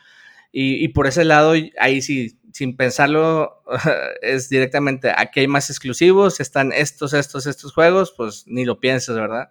[0.53, 3.63] y, y, por ese lado, ahí sí, sin pensarlo,
[4.21, 9.13] es directamente, aquí hay más exclusivos, están estos, estos, estos juegos, pues ni lo pienses,
[9.13, 9.49] ¿verdad?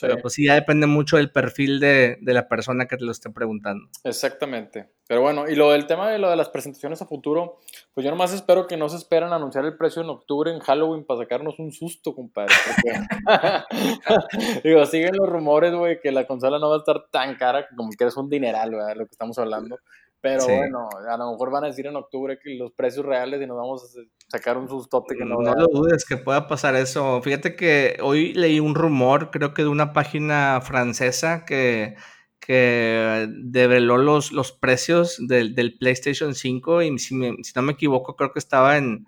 [0.00, 3.12] Pero pues sí, ya depende mucho del perfil de, de, la persona que te lo
[3.12, 3.88] esté preguntando.
[4.04, 4.88] Exactamente.
[5.06, 7.58] Pero bueno, y lo del tema de lo de las presentaciones a futuro,
[7.92, 10.60] pues yo nomás espero que no se esperen a anunciar el precio en octubre, en
[10.60, 12.54] Halloween, para sacarnos un susto, compadre.
[14.64, 17.90] digo, siguen los rumores, güey, que la consola no va a estar tan cara como
[17.90, 18.96] que es un dineral, ¿verdad?
[18.96, 19.78] Lo que estamos hablando.
[20.22, 23.46] Pero bueno, a lo mejor van a decir en octubre que los precios reales y
[23.46, 25.40] nos vamos a sacar un sustote que no.
[25.40, 27.22] No lo dudes que pueda pasar eso.
[27.22, 31.96] Fíjate que hoy leí un rumor, creo que de una página francesa que,
[32.38, 38.32] que develó los, los precios del, del PlayStation 5 y si, no me equivoco creo
[38.32, 39.06] que estaba en,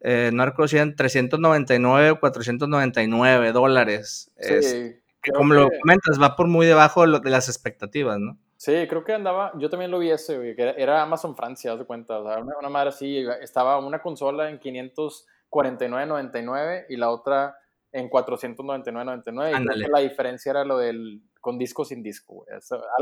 [0.00, 4.30] eh, no recuerdo si eran 399 o 499 dólares.
[4.38, 5.00] Sí,
[5.32, 8.38] como lo comentas, va por muy debajo de las expectativas, ¿no?
[8.64, 12.18] Sí, creo que andaba, yo también lo vi ese, que era, Amazon Francia, de cuenta,
[12.18, 17.58] o sea, una, madre así, estaba una consola en 549.99 y la otra
[17.92, 22.48] en 499.99 y creo que la diferencia era lo del con disco sin disco, güey.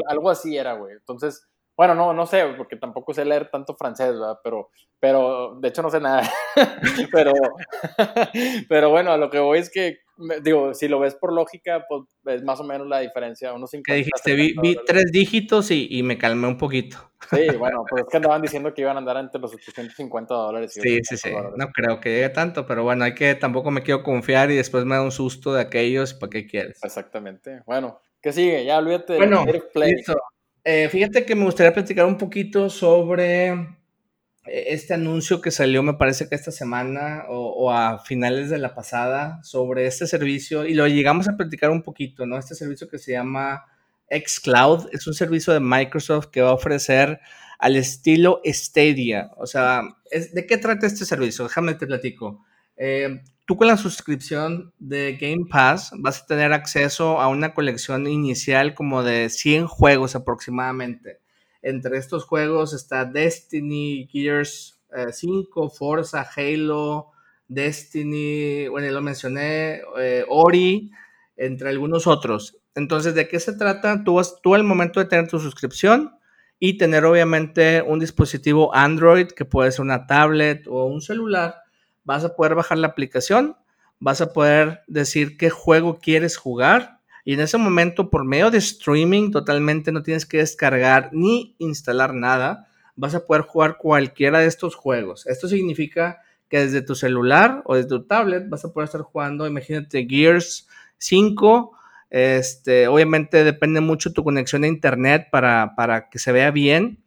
[0.08, 0.94] algo así era, güey.
[0.94, 1.48] Entonces,
[1.82, 4.38] bueno, no, no sé, porque tampoco sé leer tanto francés, ¿verdad?
[4.44, 6.22] Pero, pero de hecho no sé nada.
[7.12, 7.32] pero,
[8.68, 9.98] pero bueno, a lo que voy es que,
[10.44, 13.52] digo, si lo ves por lógica, pues es más o menos la diferencia.
[13.52, 14.34] Unos ¿Qué dijiste?
[14.36, 16.98] Vi, vi, tres dígitos y, y, me calmé un poquito.
[17.30, 20.74] Sí, bueno, pues es que andaban diciendo que iban a andar entre los 850 dólares.
[20.74, 21.30] sí, sí, sí.
[21.56, 24.84] No creo que llegue tanto, pero bueno, hay que, tampoco me quiero confiar y después
[24.84, 26.78] me da un susto de aquellos, ¿para qué quieres?
[26.84, 27.62] Exactamente.
[27.66, 28.64] Bueno, ¿qué sigue?
[28.64, 30.14] Ya olvídate bueno, Listo.
[30.64, 35.94] Eh, fíjate que me gustaría platicar un poquito sobre eh, este anuncio que salió, me
[35.94, 40.86] parece que esta semana o, a finales de la pasada, sobre este servicio, y lo
[40.86, 42.38] llegamos a platicar un poquito, ¿no?
[42.38, 43.64] Este servicio que se llama
[44.10, 47.20] xCloud, es un servicio de Microsoft que va a ofrecer
[47.58, 49.30] al estilo Stadia.
[49.36, 51.44] O sea, ¿de qué trata este servicio?
[51.44, 52.44] Déjame te platico.
[52.76, 58.06] Eh, tú con la suscripción de Game Pass vas a tener acceso a una colección
[58.06, 61.20] inicial como de 100 juegos aproximadamente.
[61.62, 67.10] Entre estos juegos está Destiny, Gears 5, eh, Forza, Halo,
[67.48, 70.90] Destiny, bueno, lo mencioné, eh, Ori,
[71.36, 72.58] entre algunos otros.
[72.74, 74.02] Entonces, ¿de qué se trata?
[74.04, 76.16] Tú, tú al momento de tener tu suscripción
[76.58, 81.61] y tener obviamente un dispositivo Android, que puede ser una tablet o un celular,
[82.04, 83.56] vas a poder bajar la aplicación,
[83.98, 88.58] vas a poder decir qué juego quieres jugar y en ese momento por medio de
[88.58, 94.46] streaming totalmente no tienes que descargar ni instalar nada, vas a poder jugar cualquiera de
[94.46, 95.26] estos juegos.
[95.26, 99.46] Esto significa que desde tu celular o desde tu tablet vas a poder estar jugando,
[99.46, 101.72] imagínate Gears 5,
[102.10, 107.02] este, obviamente depende mucho tu conexión a internet para, para que se vea bien,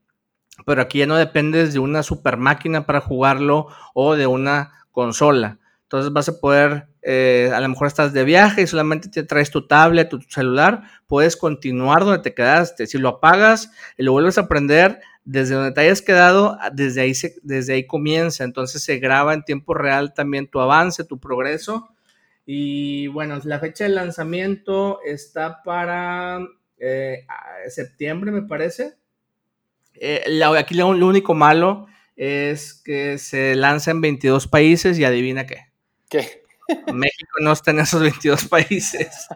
[0.66, 5.60] pero aquí ya no dependes de una super máquina para jugarlo o de una consola.
[5.84, 9.52] Entonces vas a poder, eh, a lo mejor estás de viaje y solamente te traes
[9.52, 12.88] tu tablet, tu celular, puedes continuar donde te quedaste.
[12.88, 17.14] Si lo apagas y lo vuelves a prender, desde donde te hayas quedado, desde ahí,
[17.44, 18.44] desde ahí comienza.
[18.44, 21.90] Entonces se graba en tiempo real también tu avance, tu progreso.
[22.48, 26.40] Y bueno, la fecha de lanzamiento está para
[26.80, 27.26] eh,
[27.68, 28.96] septiembre, me parece.
[29.94, 30.24] Eh,
[30.58, 35.66] aquí lo único malo es que se lanza en 22 países y adivina qué.
[36.10, 36.44] ¿Qué?
[36.94, 39.28] México no está en esos 22 países.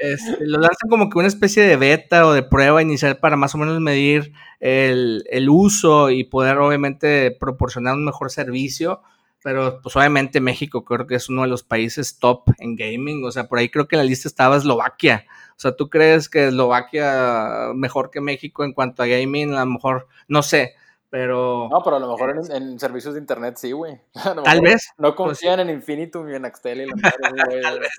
[0.00, 3.54] Este, lo lanzan como que una especie de beta o de prueba inicial para más
[3.54, 9.02] o menos medir el, el, uso y poder obviamente proporcionar un mejor servicio.
[9.42, 13.24] Pero pues obviamente México creo que es uno de los países top en gaming.
[13.24, 15.26] O sea, por ahí creo que en la lista estaba Eslovaquia.
[15.52, 19.54] O sea, ¿tú crees que Eslovaquia mejor que México en cuanto a gaming?
[19.54, 20.74] A lo mejor, no sé
[21.10, 21.68] pero.
[21.70, 23.98] No, pero a lo mejor en, servicios de internet sí, güey.
[24.44, 24.88] Tal vez.
[24.98, 26.86] No pues confían en Infinitum y en Axtel y
[27.62, 27.90] Tal vez.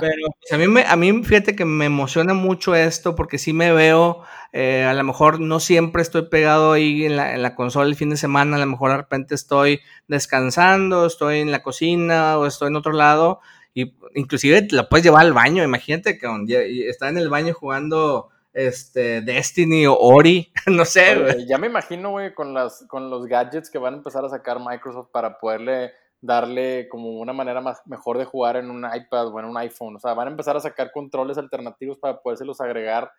[0.00, 3.52] Pero pues, a, mí me, a mí, fíjate que me emociona mucho esto porque sí
[3.52, 4.22] me veo.
[4.52, 7.96] Eh, a lo mejor no siempre estoy pegado ahí en la, en la consola el
[7.96, 8.56] fin de semana.
[8.56, 12.92] A lo mejor de repente estoy descansando, estoy en la cocina o estoy en otro
[12.92, 13.40] lado.
[13.74, 15.62] Y inclusive la puedes llevar al baño.
[15.62, 21.66] Imagínate que está en el baño jugando este, Destiny o Ori, no sé, Ya me
[21.66, 25.38] imagino, güey, con, las, con los gadgets que van a empezar a sacar Microsoft para
[25.38, 25.92] poderle
[26.22, 29.96] darle como una manera más mejor de jugar en un iPad o en un iPhone.
[29.96, 33.12] O sea, van a empezar a sacar controles alternativos para podérselos agregar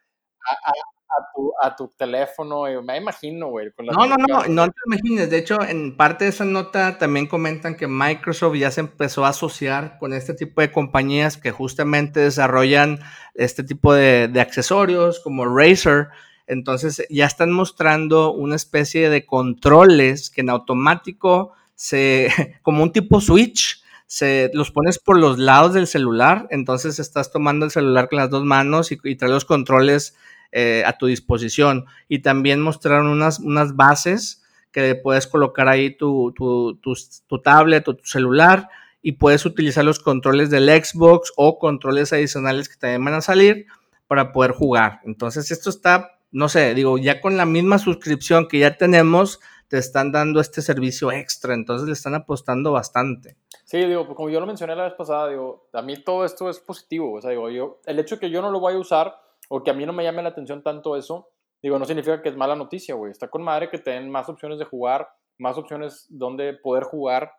[0.49, 0.71] a,
[1.17, 3.71] a tu, a tu teléfono, me imagino, güey.
[3.79, 5.29] No, no, no, no te imagines.
[5.29, 9.29] De hecho, en parte de esa nota también comentan que Microsoft ya se empezó a
[9.29, 12.99] asociar con este tipo de compañías que justamente desarrollan
[13.35, 16.09] este tipo de, de accesorios como Razer.
[16.45, 22.29] Entonces ya están mostrando una especie de controles que en automático se,
[22.61, 27.65] como un tipo switch, se, los pones por los lados del celular, entonces estás tomando
[27.65, 30.15] el celular con las dos manos y, y trae los controles
[30.51, 31.85] eh, a tu disposición.
[32.07, 37.95] Y también mostraron unas, unas bases que puedes colocar ahí tu, tu, tu, tablet o
[37.95, 38.69] tu celular
[39.01, 43.65] y puedes utilizar los controles del Xbox o controles adicionales que también van a salir
[44.07, 45.01] para poder jugar.
[45.03, 49.77] Entonces esto está, no sé, digo, ya con la misma suscripción que ya tenemos, te
[49.77, 53.35] están dando este servicio extra, entonces le están apostando bastante.
[53.65, 56.49] Sí, digo, pues como yo lo mencioné la vez pasada, digo, a mí todo esto
[56.49, 58.77] es positivo, o sea, digo, yo, el hecho de que yo no lo voy a
[58.77, 61.29] usar o que a mí no me llame la atención tanto eso,
[61.61, 63.11] digo, no significa que es mala noticia, güey.
[63.11, 65.07] Está con madre que te den más opciones de jugar,
[65.39, 67.31] más opciones donde poder jugar.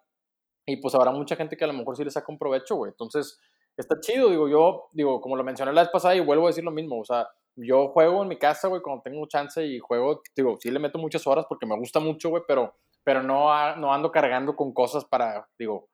[0.66, 2.90] Y pues habrá mucha gente que a lo mejor sí le saca un provecho, güey.
[2.90, 3.38] Entonces,
[3.76, 6.64] está chido, digo, yo, digo, como lo mencioné la vez pasada y vuelvo a decir
[6.64, 10.20] lo mismo, o sea, yo juego en mi casa, güey, cuando tengo chance y juego,
[10.36, 13.92] digo, sí le meto muchas horas porque me gusta mucho, güey, pero, pero no, no
[13.92, 15.88] ando cargando con cosas para, digo,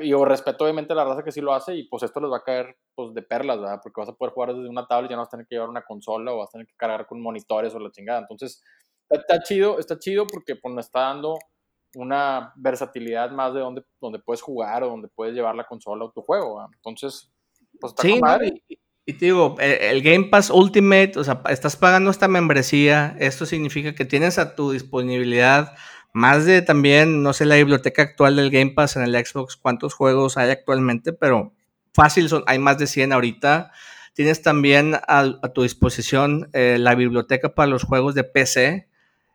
[0.00, 2.44] yo respeto obviamente la raza que sí lo hace y pues esto les va a
[2.44, 3.80] caer pues de perlas, ¿verdad?
[3.82, 5.70] Porque vas a poder jugar desde una tablet, ya no vas a tener que llevar
[5.70, 8.20] una consola o vas a tener que cargar con monitores o la chingada.
[8.20, 8.62] Entonces,
[9.10, 11.36] está, chido, está chido porque pues nos está dando
[11.96, 16.12] una versatilidad más de donde, donde puedes jugar o donde puedes llevar la consola o
[16.12, 17.32] tu juego, Entonces,
[17.80, 18.20] pues está sí,
[18.68, 23.16] y, y, te digo, e, el Game Pass Ultimate, o sea, estás pagando esta membresía,
[23.18, 25.74] esto significa que tienes a tu disponibilidad
[26.12, 29.94] más de también, no sé, la biblioteca actual del Game Pass en el Xbox, cuántos
[29.94, 31.52] juegos hay actualmente, pero
[31.94, 33.72] fácil, son, hay más de 100 ahorita.
[34.14, 38.88] Tienes también a, tu disposición eh, la biblioteca para los juegos de PC.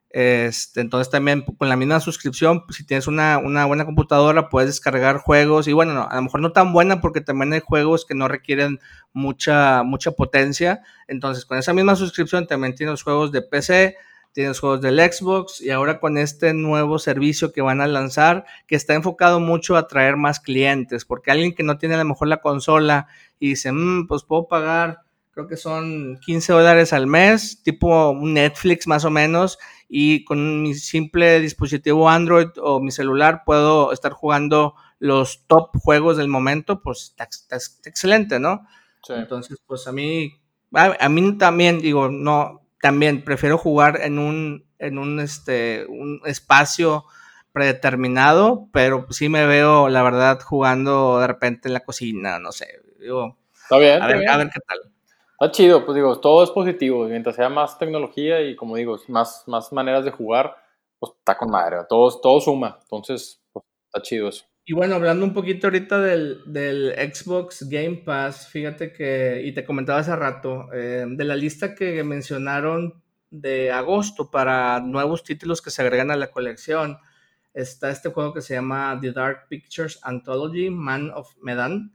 [0.09, 5.17] Este, entonces también con la misma suscripción, si tienes una, una, buena computadora, puedes descargar
[5.17, 8.27] juegos y bueno, a lo mejor no tan buena porque también hay juegos que no
[8.27, 8.79] requieren
[9.13, 10.81] mucha, mucha potencia.
[11.07, 13.97] Entonces con esa misma suscripción también tienes juegos de PC,
[14.37, 18.75] tienes juegos del Xbox y ahora con este nuevo servicio que van a lanzar que
[18.75, 22.27] está enfocado mucho a atraer más clientes, porque alguien que no tiene a lo mejor
[22.27, 23.07] la consola
[23.39, 24.99] y dice, mm, pues puedo pagar,
[25.31, 29.57] creo que son 15 dólares al mes, tipo Netflix más o menos,
[29.89, 36.15] y con mi simple dispositivo Android o mi celular puedo estar jugando los top juegos
[36.15, 37.57] del momento, pues está,
[37.89, 38.67] excelente, ¿no?
[39.09, 40.31] Entonces, pues a mí,
[40.73, 47.03] a mí también digo, no, también prefiero jugar en un, en un, este, un espacio
[47.51, 52.81] predeterminado, pero sí me veo, la verdad, jugando de repente en la cocina, no sé.
[52.97, 54.01] Digo, está bien.
[54.01, 54.79] A, ver, a ver qué tal.
[55.37, 57.03] Está chido, pues digo, todo es positivo.
[57.07, 60.55] Mientras sea más tecnología y, como digo, más, más maneras de jugar,
[60.97, 61.79] pues está con madre.
[61.89, 62.79] Todo, todo suma.
[62.83, 64.45] Entonces, pues, está chido eso.
[64.69, 69.63] Y bueno, hablando un poquito ahorita del, del, Xbox Game Pass, fíjate que, y te
[69.63, 73.01] comentaba hace rato, eh, de la lista que mencionaron
[73.31, 76.97] de agosto para nuevos títulos que se agregan a la colección,
[77.53, 81.93] está este juego que se llama The Dark Pictures Anthology, Man of Medan,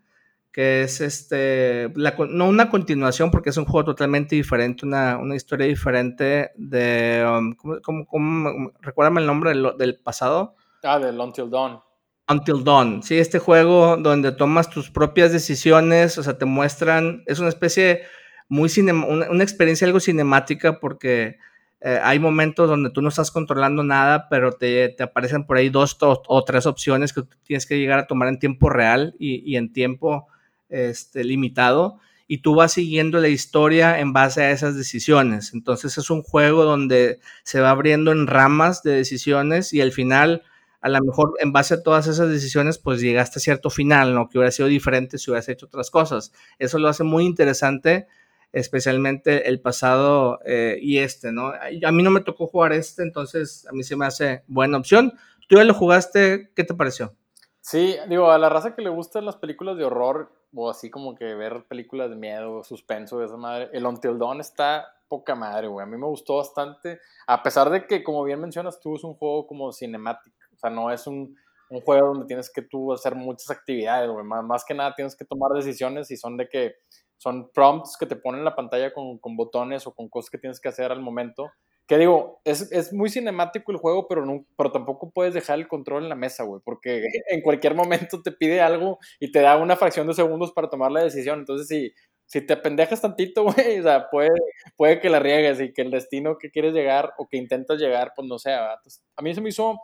[0.50, 1.92] que es este,
[2.30, 7.54] no una continuación porque es un juego totalmente diferente, una, una historia diferente de, um,
[7.82, 10.56] ¿cómo, cómo, recuérdame el nombre del, del pasado?
[10.82, 11.91] Ah, del Until Dawn.
[12.28, 17.40] Until Dawn, sí, este juego donde tomas tus propias decisiones, o sea, te muestran, es
[17.40, 18.02] una especie
[18.48, 21.38] muy una, experiencia algo cinemática porque
[21.80, 25.68] eh, hay momentos donde tú no estás controlando nada, pero te, te aparecen por ahí
[25.68, 29.56] dos o, tres opciones que tienes que llegar a tomar en tiempo real y, y
[29.56, 30.28] en tiempo
[30.68, 31.98] este, limitado
[32.28, 35.52] y tú vas siguiendo la historia en base a esas decisiones.
[35.52, 40.42] Entonces es un juego donde se va abriendo en ramas de decisiones y al final
[40.82, 44.28] a lo mejor en base a todas esas decisiones, pues llegaste a cierto final, ¿no?
[44.28, 46.32] Que hubiera sido diferente si hubieras hecho otras cosas.
[46.58, 48.08] Eso lo hace muy interesante,
[48.52, 51.52] especialmente el pasado eh, y este, ¿no?
[51.52, 55.12] A mí no me tocó jugar este, entonces a mí se me hace buena opción.
[55.48, 56.50] ¿Tú ya lo jugaste?
[56.56, 57.14] ¿Qué te pareció?
[57.60, 61.14] Sí, digo, a la raza que le gustan las películas de horror, o así como
[61.14, 65.68] que ver películas de miedo, suspenso, de esa madre, el Until Dawn está poca madre,
[65.68, 65.84] güey.
[65.84, 69.14] A mí me gustó bastante, a pesar de que, como bien mencionas tú, es un
[69.14, 71.36] juego como cinemático sea, no es un,
[71.72, 74.24] un juego donde tienes que tú hacer muchas actividades, güey.
[74.24, 76.74] Más, que nada tienes que tomar decisiones y son de que
[77.16, 80.38] son prompts que te ponen en la pantalla con, con botones o con cosas que
[80.38, 81.50] tienes que hacer al momento.
[81.86, 84.24] Que digo, es, es muy cinemático el juego, pero,
[84.56, 88.32] pero tampoco puedes dejar el control en la mesa, güey, porque en cualquier momento te
[88.32, 91.38] pide algo y te da una fracción de segundos para tomar la decisión.
[91.38, 91.92] Entonces, si,
[92.26, 94.30] si te pendejas tantito, güey, o sea, puede,
[94.76, 98.12] puede que la riegues y que el destino que quieres llegar o que intentas llegar,
[98.14, 98.74] pues no sea.
[98.74, 99.80] Entonces, a mí se me hizo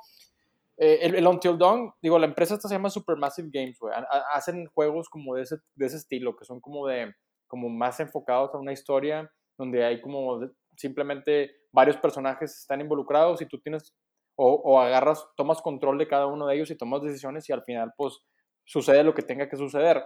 [0.80, 3.92] eh, el, Until Dawn, digo, la empresa esta se llama Supermassive Games, güey.
[4.32, 7.12] Hacen juegos como de ese, de ese estilo, que son como de,
[7.48, 10.40] como más enfocados a una historia, donde hay como
[10.76, 13.92] simplemente varios personajes están involucrados y tú tienes,
[14.36, 17.64] o, o, agarras, tomas control de cada uno de ellos y tomas decisiones y al
[17.64, 18.20] final, pues,
[18.64, 20.04] sucede lo que tenga que suceder.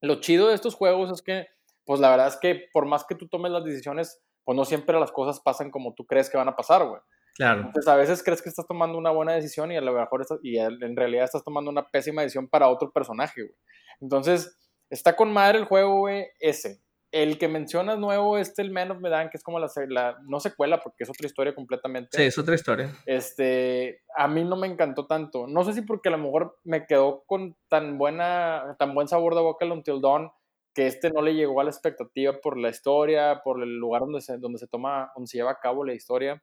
[0.00, 1.46] Lo chido de estos juegos es que,
[1.84, 4.98] pues la verdad es que por más que tú tomes las decisiones, pues no siempre
[4.98, 7.00] las cosas pasan como tú crees que van a pasar, güey.
[7.34, 7.62] Claro.
[7.62, 10.38] Entonces a veces crees que estás tomando una buena decisión y a lo mejor estás,
[10.42, 13.54] y en realidad estás tomando una pésima decisión para otro personaje, güey.
[14.00, 14.58] Entonces,
[14.90, 16.82] está con madre el juego, güey, ese.
[17.12, 20.40] El que mencionas nuevo, este, el Man of Medan, que es como la, la, no
[20.40, 22.16] secuela, porque es otra historia completamente.
[22.16, 22.90] Sí, es otra historia.
[23.04, 25.46] Este, a mí no me encantó tanto.
[25.46, 29.34] No sé si porque a lo mejor me quedó con tan buena, tan buen sabor
[29.34, 30.30] de boca el Until Dawn,
[30.74, 34.22] que este no le llegó a la expectativa por la historia, por el lugar donde
[34.22, 36.42] se, donde se toma, donde se lleva a cabo la historia.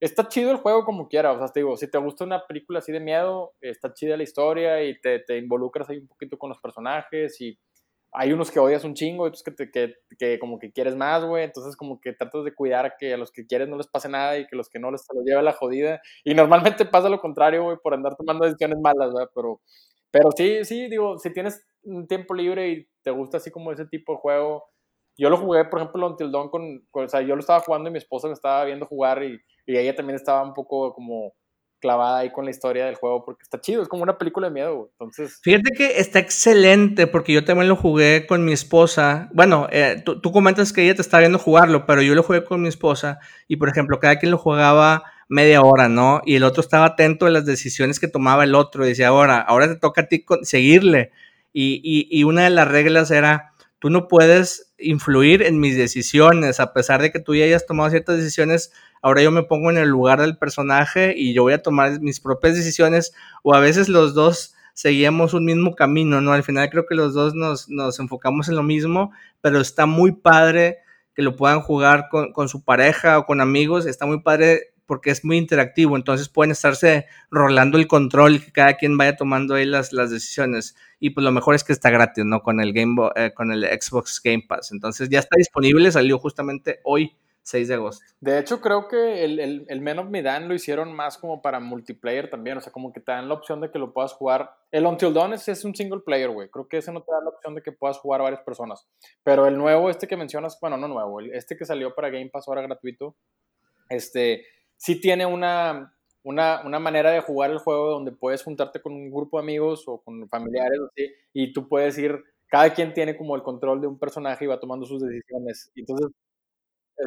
[0.00, 2.78] Está chido el juego como quiera, o sea, te digo, si te gusta una película
[2.78, 6.50] así de miedo, está chida la historia y te, te involucras ahí un poquito con
[6.50, 7.58] los personajes y
[8.12, 10.96] hay unos que odias un chingo y otros que, te, que, que como que quieres
[10.96, 11.44] más, güey.
[11.44, 14.38] Entonces, como que tratas de cuidar que a los que quieres no les pase nada
[14.38, 16.00] y que los que no les se los lleve la jodida.
[16.24, 19.30] Y normalmente pasa lo contrario, güey, por andar tomando decisiones malas, ¿verdad?
[19.34, 19.60] Pero,
[20.10, 23.86] pero sí, sí, digo, si tienes un tiempo libre y te gusta así como ese
[23.86, 24.64] tipo de juego.
[25.16, 27.88] Yo lo jugué, por ejemplo, Until Dawn con, con o sea, yo lo estaba jugando
[27.90, 31.34] y mi esposa me estaba viendo jugar y, y ella también estaba un poco como
[31.78, 34.54] clavada ahí con la historia del juego porque está chido, es como una película de
[34.54, 35.38] miedo, Entonces...
[35.42, 39.28] Fíjate que está excelente porque yo también lo jugué con mi esposa.
[39.32, 42.44] Bueno, eh, tú, tú, comentas que ella te está viendo jugarlo, pero yo lo jugué
[42.44, 46.22] con mi esposa y, por ejemplo, cada quien lo jugaba media hora, ¿no?
[46.24, 49.38] Y el otro estaba atento a las decisiones que tomaba el otro y decía, ahora,
[49.38, 51.12] ahora te toca a ti seguirle.
[51.52, 56.58] Y, y, y una de las reglas era, tú no puedes influir en mis decisiones,
[56.58, 58.72] a pesar de que tú ya hayas tomado ciertas decisiones,
[59.02, 62.20] ahora yo me pongo en el lugar del personaje y yo voy a tomar mis
[62.20, 66.32] propias decisiones o a veces los dos seguíamos un mismo camino, ¿no?
[66.32, 70.12] Al final creo que los dos nos, nos enfocamos en lo mismo, pero está muy
[70.12, 70.78] padre
[71.14, 75.10] que lo puedan jugar con, con, su pareja o con amigos, está muy padre porque
[75.10, 79.54] es muy interactivo, entonces pueden estarse rolando el control y que cada quien vaya tomando
[79.54, 80.76] ahí las, las decisiones.
[80.98, 82.42] Y pues lo mejor es que está gratis, ¿no?
[82.42, 84.72] Con el, Game eh, con el Xbox Game Pass.
[84.72, 87.16] Entonces ya está disponible, salió justamente hoy
[87.48, 88.04] 6 de agosto.
[88.20, 91.60] De hecho, creo que el, el, el Men of Medan lo hicieron más como para
[91.60, 92.58] multiplayer también.
[92.58, 94.50] O sea, como que te dan la opción de que lo puedas jugar.
[94.70, 96.50] El Until Dawn es, un single player, güey.
[96.50, 98.86] Creo que ese no te da la opción de que puedas jugar a varias personas.
[99.24, 102.48] Pero el nuevo, este que mencionas, bueno, no nuevo, este que salió para Game Pass
[102.48, 103.16] ahora gratuito,
[103.88, 104.44] este,
[104.76, 109.10] sí tiene una, una, una, manera de jugar el juego donde puedes juntarte con un
[109.10, 110.80] grupo de amigos o con familiares
[111.32, 114.60] y tú puedes ir, cada quien tiene como el control de un personaje y va
[114.60, 115.72] tomando sus decisiones.
[115.74, 116.10] Entonces,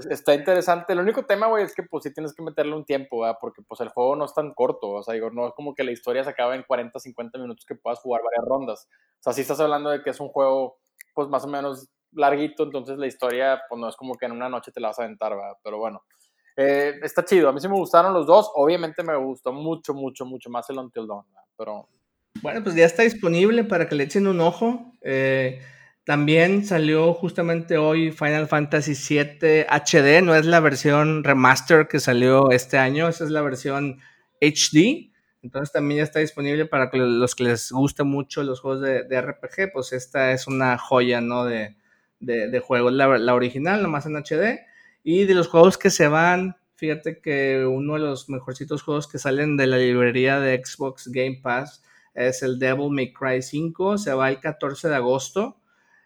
[0.09, 0.93] está interesante.
[0.93, 3.37] El único tema, güey, es que pues sí tienes que meterle un tiempo, ¿verdad?
[3.39, 5.83] Porque pues el juego no es tan corto, o sea, digo, no es como que
[5.83, 8.87] la historia se acaba en 40, 50 minutos que puedas jugar varias rondas.
[9.19, 10.77] O sea, sí estás hablando de que es un juego,
[11.13, 14.49] pues más o menos larguito, entonces la historia, pues no es como que en una
[14.49, 15.57] noche te la vas a aventar, ¿verdad?
[15.63, 16.03] Pero bueno,
[16.55, 17.49] eh, está chido.
[17.49, 18.51] A mí sí me gustaron los dos.
[18.55, 21.47] Obviamente me gustó mucho, mucho, mucho más el Until Dawn, ¿verdad?
[21.57, 21.89] Pero...
[22.41, 24.93] Bueno, pues ya está disponible para que le echen un ojo.
[25.01, 25.61] Eh,
[26.11, 32.51] también salió justamente hoy Final Fantasy VII HD, no es la versión remaster que salió
[32.51, 34.01] este año, esa es la versión
[34.41, 35.09] HD.
[35.41, 39.21] Entonces también ya está disponible para los que les guste mucho los juegos de, de
[39.21, 41.45] RPG, pues esta es una joya, ¿no?
[41.45, 41.77] De,
[42.19, 44.65] de, de juegos, la, la, original, nomás en HD.
[45.05, 49.17] Y de los juegos que se van, fíjate que uno de los mejorcitos juegos que
[49.17, 51.81] salen de la librería de Xbox Game Pass
[52.13, 55.60] es el Devil May Cry 5, se va el 14 de agosto.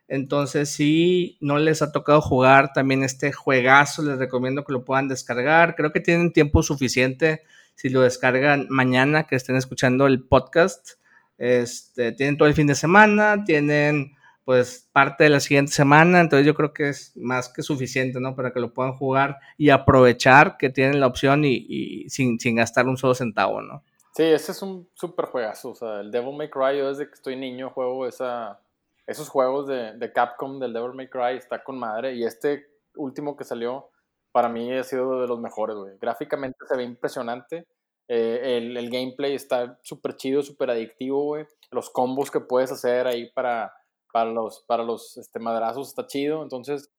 [0.08, 5.08] Entonces, si no les ha tocado jugar también este juegazo, les recomiendo que lo puedan
[5.08, 5.76] descargar.
[5.76, 7.44] Creo que tienen tiempo suficiente
[7.76, 10.92] si lo descargan mañana, que estén escuchando el podcast.
[11.38, 16.46] Este, tienen todo el fin de semana, tienen pues parte de la siguiente semana, entonces
[16.46, 18.36] yo creo que es más que suficiente, ¿no?
[18.36, 22.88] Para que lo puedan jugar y aprovechar que tienen la opción y, sin, sin, gastar
[22.88, 23.84] un solo centavo, ¿no?
[24.14, 27.16] Sí, ese es un súper juegazo, o sea, el Devil May Cry, yo desde que
[27.16, 28.62] estoy niño juego esa,
[29.08, 32.16] esos juegos de, de, Capcom del Devil May Cry está con madre.
[32.16, 33.90] Y este último que salió,
[34.32, 35.98] para mí ha sido de los mejores, güey.
[36.00, 37.68] Gráficamente se ve impresionante.
[38.08, 41.46] Eh, el, el, gameplay está súper chido, súper adictivo, güey.
[41.72, 43.74] Los combos que puedes hacer ahí para,
[44.12, 46.44] para los, para los este, madrazos está chido.
[46.44, 46.92] Entonces,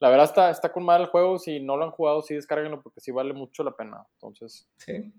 [0.00, 1.38] la verdad está, está con madre el juego.
[1.38, 4.06] Si no lo han jugado, sí descárguenlo porque sí vale mucho la pena.
[4.14, 4.68] Entonces.
[4.78, 5.12] Sí.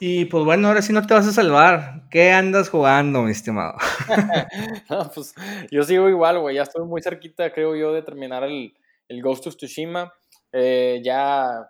[0.00, 2.08] Y pues bueno, ahora sí no te vas a salvar.
[2.10, 3.74] ¿Qué andas jugando, mi estimado?
[4.90, 5.34] no, pues
[5.70, 6.56] yo sigo igual, güey.
[6.56, 8.74] Ya estoy muy cerquita, creo yo, de terminar el,
[9.08, 10.10] el Ghost of Tsushima.
[10.52, 11.68] Eh, ya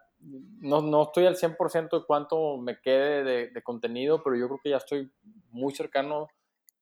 [0.61, 4.70] no, no, estoy al 100% de cuánto me quede de, contenido, pero yo creo que
[4.70, 5.11] ya estoy
[5.51, 6.28] muy cercano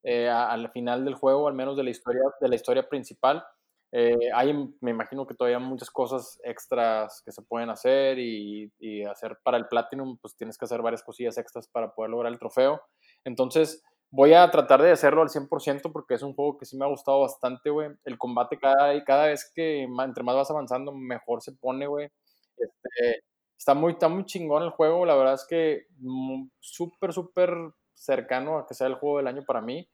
[0.02, 3.44] eh, al final del juego, al menos de la historia, de la historia principal.
[3.92, 8.70] Eh, hay, me imagino que todavía muchas cosas extras que se pueden hacer y,
[9.10, 12.38] hacer para el Platinum, pues tienes que hacer varias cosillas extras para poder lograr el
[12.38, 12.80] trofeo.
[13.24, 16.86] Entonces, Voy a tratar de hacerlo al 100% porque es un juego que sí me
[16.86, 17.90] ha gustado bastante, güey.
[18.04, 22.08] El combate cada, cada vez que entre más vas avanzando, mejor se pone, güey.
[22.56, 23.22] Este,
[23.58, 25.04] está, muy, está muy chingón el juego.
[25.04, 27.50] La verdad es que mm, súper, súper
[27.92, 29.86] cercano a que sea el juego del año para mí.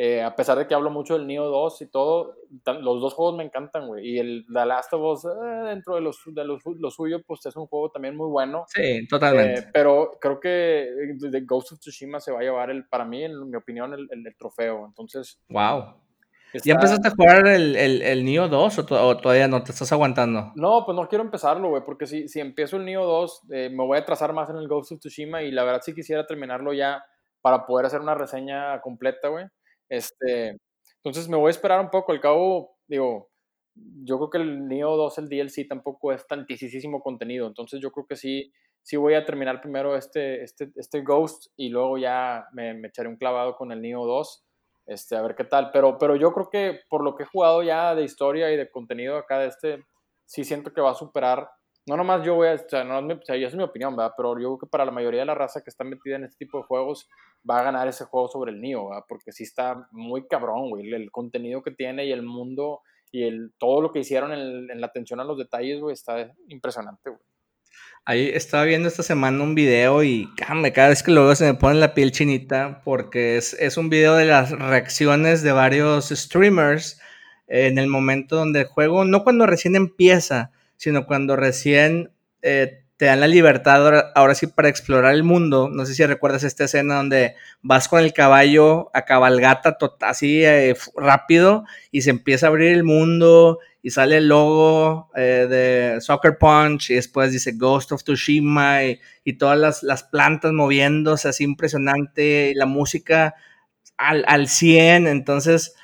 [0.00, 3.36] Eh, a pesar de que hablo mucho del Neo 2 y todo, los dos juegos
[3.36, 4.08] me encantan, güey.
[4.08, 7.44] Y el The Last of Us, eh, dentro de, los, de los, lo suyo, pues
[7.46, 8.64] es un juego también muy bueno.
[8.68, 9.58] Sí, totalmente.
[9.58, 10.88] Eh, pero creo que
[11.20, 14.06] The Ghost of Tsushima se va a llevar, el, para mí, en mi opinión, el,
[14.12, 14.86] el, trofeo.
[14.86, 15.40] Entonces.
[15.48, 15.96] ¡Wow!
[16.64, 20.52] ¿Ya empezaste a jugar el, el, el Neo 2 o, todavía no te estás aguantando?
[20.54, 23.98] No, pues no quiero empezarlo, güey, porque si, si empiezo el Neo 2, me voy
[23.98, 27.04] a trazar más en el Ghost of Tsushima y la verdad sí quisiera terminarlo ya
[27.40, 29.46] para poder hacer una reseña completa, güey.
[29.88, 30.58] Este,
[30.96, 32.12] entonces me voy a esperar un poco.
[32.12, 33.30] Al cabo, digo,
[33.74, 37.46] yo creo que el Neo 2, el DLC, tampoco es tantísimo contenido.
[37.46, 41.68] Entonces yo creo que sí, sí voy a terminar primero este, este, este Ghost y
[41.68, 44.44] luego ya me, echaré un clavado con el Neo 2.
[44.86, 45.70] Este, a ver qué tal.
[45.70, 48.70] Pero, pero yo creo que por lo que he jugado ya de historia y de
[48.70, 49.84] contenido acá de este,
[50.24, 51.48] sí siento que va a superar
[51.88, 54.12] no nomás yo voy a, o sea, no, es mi opinión, ¿verdad?
[54.16, 56.44] Pero yo creo que para la mayoría de la raza que está metida en este
[56.44, 57.08] tipo de juegos,
[57.48, 59.04] va a ganar ese juego sobre el Nio, ¿verdad?
[59.08, 62.80] Porque sí está muy cabrón, güey, el, contenido que tiene y el mundo
[63.10, 67.10] y el, todo lo que hicieron en, la atención a los detalles, güey, está impresionante,
[67.10, 67.22] güey.
[68.04, 71.58] Ahí estaba viendo esta semana un video y cada vez que lo veo se me
[71.58, 76.98] pone la piel chinita porque es, es un video de las reacciones de varios streamers
[77.48, 82.10] en el momento donde el juego, no cuando recién empieza, sino cuando recién
[82.40, 85.68] eh, te dan la libertad ahora, sí para explorar el mundo.
[85.72, 90.74] No sé si recuerdas esta escena donde vas con el caballo a cabalgata así eh,
[90.96, 96.38] rápido y se empieza a abrir el mundo y sale el logo eh, de Soccer
[96.38, 102.50] Punch y después dice Ghost of Tsushima y, todas las, las, plantas moviéndose así impresionante
[102.50, 103.36] y la música
[103.96, 105.06] al, al 100.
[105.06, 105.76] Entonces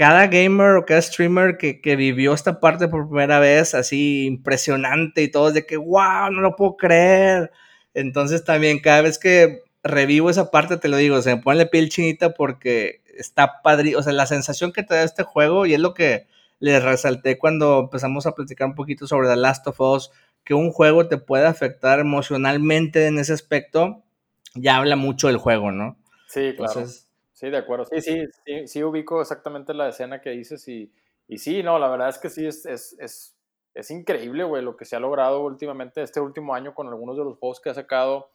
[0.00, 5.30] cada gamer o cada streamer que, vivió esta parte por primera vez, así impresionante y
[5.30, 7.52] todos de que, wow, no lo puedo creer.
[7.92, 11.66] Entonces también cada vez que revivo esa parte, te lo digo, se me pone la
[11.66, 15.74] piel chinita porque está padre, o sea, la sensación que te da este juego y
[15.74, 16.26] es lo que
[16.60, 20.12] les resalté cuando empezamos a platicar un poquito sobre The Last of Us,
[20.44, 24.02] que un juego te puede afectar emocionalmente en ese aspecto,
[24.54, 25.98] ya habla mucho del juego, ¿no?
[26.26, 26.86] Sí, claro.
[27.40, 27.86] Sí, de acuerdo.
[27.86, 30.92] Sí, sí, sí, sí ubico exactamente la escena que dices y,
[31.26, 33.34] y sí, no, la verdad es que sí, es, es, es,
[33.72, 37.24] es increíble, güey, lo que se ha logrado últimamente este último año con algunos de
[37.24, 38.30] los juegos que ha sacado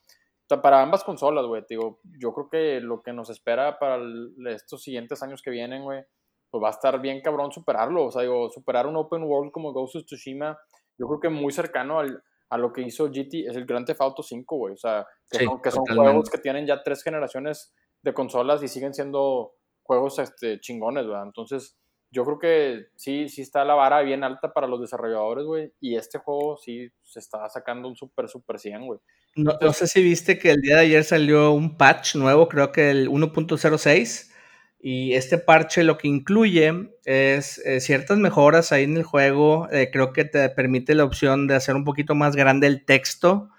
[0.48, 1.64] para ambas consolas, güey.
[1.70, 4.02] Digo, yo creo que lo que nos espera para
[4.48, 6.04] estos siguientes años que vienen, güey,
[6.50, 8.06] pues va a estar bien cabrón superarlo.
[8.06, 10.58] O sea, digo, superar un open world como Ghost of Tsushima,
[10.98, 14.02] yo creo que muy cercano al, a lo que hizo GT, es el Grand Theft
[14.02, 14.74] Auto 5, güey.
[14.74, 17.72] O sea, que son, que son juegos que tienen ya tres generaciones
[18.06, 21.26] de consolas y siguen siendo juegos este, chingones, ¿verdad?
[21.26, 21.76] Entonces,
[22.12, 25.74] yo creo que sí, sí está la vara bien alta para los desarrolladores, güey.
[25.82, 29.00] Y este juego sí se está sacando un súper, súper 100, güey.
[29.36, 32.72] No, no, sé si viste que el día de ayer salió un patch nuevo, creo
[32.72, 34.32] que el 1.06.
[34.80, 39.68] Y este parche lo que incluye es eh, ciertas mejoras ahí en el juego.
[39.72, 43.50] Eh, creo que te permite la opción de hacer un poquito más grande el texto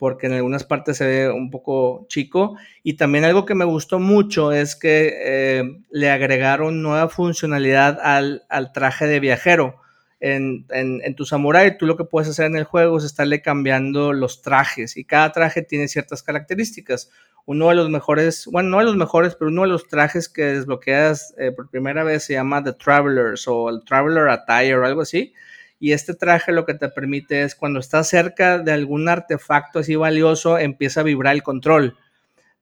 [0.00, 2.56] porque en algunas partes se ve un poco chico.
[2.82, 8.42] Y también algo que me gustó mucho es que eh, le agregaron nueva funcionalidad al,
[8.72, 9.76] traje de viajero.
[10.18, 10.64] En,
[11.16, 14.96] tu samurai, tú lo que puedes hacer en el juego es estarle cambiando los trajes
[14.96, 17.10] y cada traje tiene ciertas características.
[17.44, 20.44] Uno de los mejores, bueno, no de los mejores, pero uno de los trajes que
[20.44, 25.02] desbloqueas eh, por primera vez se llama The Travelers o el Traveler Attire o algo
[25.02, 25.34] así
[25.80, 29.96] y este traje lo que te permite es cuando estás cerca de algún artefacto así
[29.96, 31.96] valioso, empieza a vibrar el control.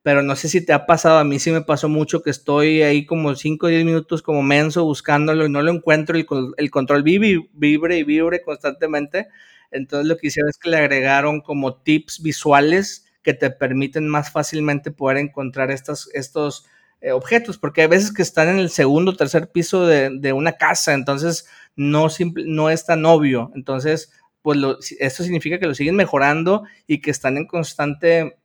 [0.02, 2.82] Pero no sé si te ha pasado, a mí sí me pasó mucho que estoy
[2.82, 6.70] ahí como 5 o 10 minutos como menso buscándolo y no lo encuentro y el
[6.70, 9.28] control vibre, vibre y vibre constantemente.
[9.72, 14.30] Entonces lo que hicieron es que le agregaron como tips visuales que te permiten más
[14.30, 16.66] fácilmente poder encontrar estos, estos
[17.00, 20.32] eh, objetos, porque hay veces que están en el segundo o tercer piso de, de
[20.32, 21.46] una casa, entonces
[21.78, 22.08] no,
[22.44, 23.50] no es tan obvio.
[23.54, 24.12] Entonces,
[24.42, 24.58] pues
[24.98, 28.38] esto significa que lo siguen mejorando y que están en constante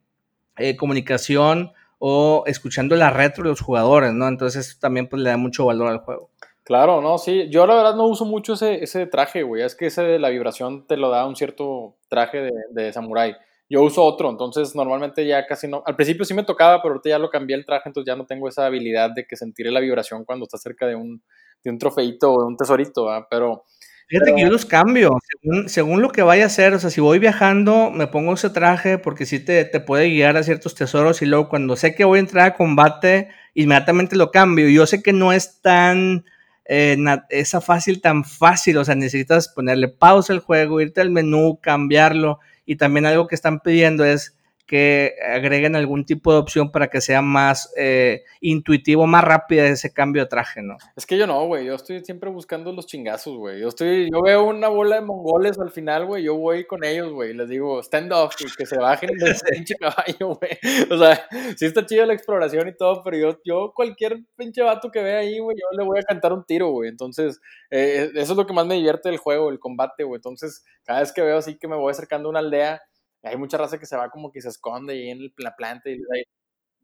[0.58, 4.28] eh, comunicación o escuchando la retro de los jugadores, ¿no?
[4.28, 6.30] Entonces también pues le da mucho valor al juego.
[6.64, 7.50] Claro, no, sí.
[7.50, 9.64] Yo la verdad no uso mucho ese, ese traje, güey.
[9.64, 13.36] Es que ese de la vibración te lo da un cierto traje de, de samurái.
[13.68, 15.82] Yo uso otro, entonces normalmente ya casi no.
[15.86, 18.28] Al principio sí me tocaba, pero ahorita ya lo cambié el traje, entonces ya no
[18.28, 21.24] tengo esa habilidad de que sentiré la vibración cuando está cerca de un,
[21.64, 23.64] de un trofeito o de un tesorito, pero...
[24.08, 25.18] Fíjate que yo los cambio,
[25.66, 29.00] según, lo que vaya a hacer, o sea, si voy viajando, me pongo ese traje
[29.00, 32.18] porque sí te, te, puede guiar a ciertos tesoros y luego cuando sé que voy
[32.18, 34.68] a entrar a combate, inmediatamente lo cambio.
[34.70, 36.26] Yo sé que no es tan,
[36.66, 36.98] eh,
[37.30, 42.40] esa fácil, tan fácil, o sea, necesitas ponerle pausa al juego, irte al menú, cambiarlo
[42.66, 47.02] y también algo que están pidiendo es que agreguen algún tipo de opción para que
[47.02, 50.78] sea más eh, intuitivo, más rápida ese cambio de traje, ¿no?
[50.96, 53.60] Es que yo no, güey, yo estoy siempre buscando los chingazos, güey.
[53.60, 57.12] Yo estoy, yo veo una bola de mongoles al final, güey, yo voy con ellos,
[57.12, 60.58] güey, les digo, stand off, y que se bajen del pinche caballo, güey.
[60.90, 64.92] O sea, sí está chida la exploración y todo, pero yo, yo cualquier pinche vato
[64.92, 66.90] que vea ahí, güey, yo le voy a cantar un tiro, güey.
[66.90, 70.18] Entonces, eh, eso es lo que más me divierte del juego, el combate, güey.
[70.18, 72.82] Entonces, cada vez que veo así que me voy acercando a una aldea,
[73.24, 75.94] hay mucha raza que se va como que se esconde ahí en la planta y
[75.94, 76.24] ahí,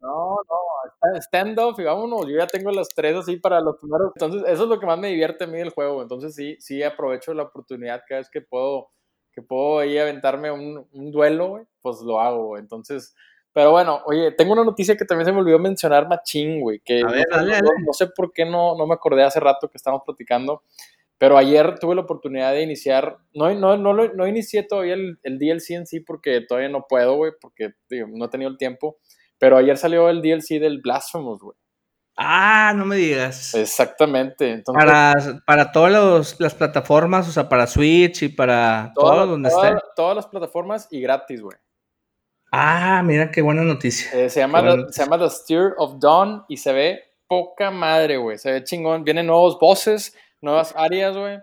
[0.02, 4.12] no, no, stand up y vámonos, yo ya tengo los tres así para los primeros,
[4.16, 6.82] entonces eso es lo que más me divierte a mí del juego, entonces sí, sí
[6.84, 8.92] aprovecho la oportunidad cada vez que puedo,
[9.34, 13.14] que puedo ahí aventarme un, un duelo, pues lo hago, entonces,
[13.52, 17.02] pero bueno, oye, tengo una noticia que también se me olvidó mencionar, machín, güey, que
[17.02, 20.64] no, no, sé por qué no, no me acordé hace rato que estábamos platicando,
[21.20, 25.38] pero ayer tuve la oportunidad de iniciar, no, no, no, no inicié todavía el, el,
[25.38, 28.98] DLC en sí porque todavía no puedo, güey, porque no he tenido el tiempo.
[29.38, 31.58] Pero ayer salió el DLC del Blasphemous, güey.
[32.16, 33.54] Ah, no me digas.
[33.54, 34.52] Exactamente.
[34.52, 35.14] Entonces, para,
[35.46, 39.78] para todas las plataformas, o sea, para Switch y para todo donde esté.
[39.96, 41.58] Todas las plataformas y gratis, güey.
[42.52, 44.12] Ah, mira qué buena noticia.
[44.14, 48.18] Eh, se, llama the, se llama The Steer of Dawn y se ve poca madre,
[48.18, 48.38] güey.
[48.38, 49.04] Se ve chingón.
[49.04, 51.38] Vienen nuevos bosses nuevas áreas, güey.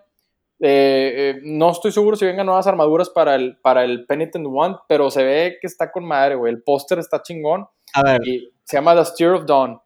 [0.59, 4.77] Eh, eh, no estoy seguro si vengan nuevas armaduras para el, para el Penitent One,
[4.89, 6.53] pero se ve que está con madre, güey.
[6.53, 7.67] El póster está chingón.
[7.93, 8.27] A ver.
[8.27, 9.81] Y se llama The Steer of Dawn.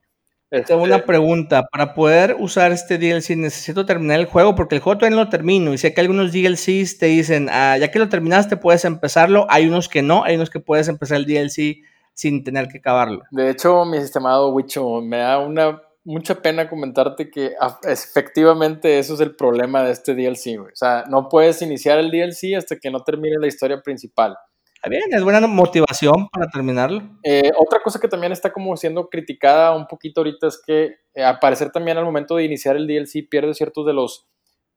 [0.67, 1.63] Tengo una este pregunta.
[1.71, 5.31] Para poder usar este DLC, necesito terminar el juego porque el juego todavía no lo
[5.31, 5.73] termino.
[5.73, 9.47] Y sé que algunos DLCs te dicen, ah, ya que lo terminaste, puedes empezarlo.
[9.49, 11.79] Hay unos que no, hay unos que puedes empezar el DLC
[12.15, 13.23] sin tener que acabarlo.
[13.31, 17.53] De hecho, mi estimado Wicho, me da una mucha pena comentarte que
[17.85, 20.73] efectivamente eso es el problema de este DLC, güey.
[20.73, 24.37] O sea, no puedes iniciar el DLC hasta que no termine la historia principal.
[24.75, 27.03] Está bien, es buena motivación para terminarlo.
[27.23, 31.23] Eh, otra cosa que también está como siendo criticada un poquito ahorita es que eh,
[31.23, 34.27] al parecer también al momento de iniciar el DLC pierdes ciertos de los,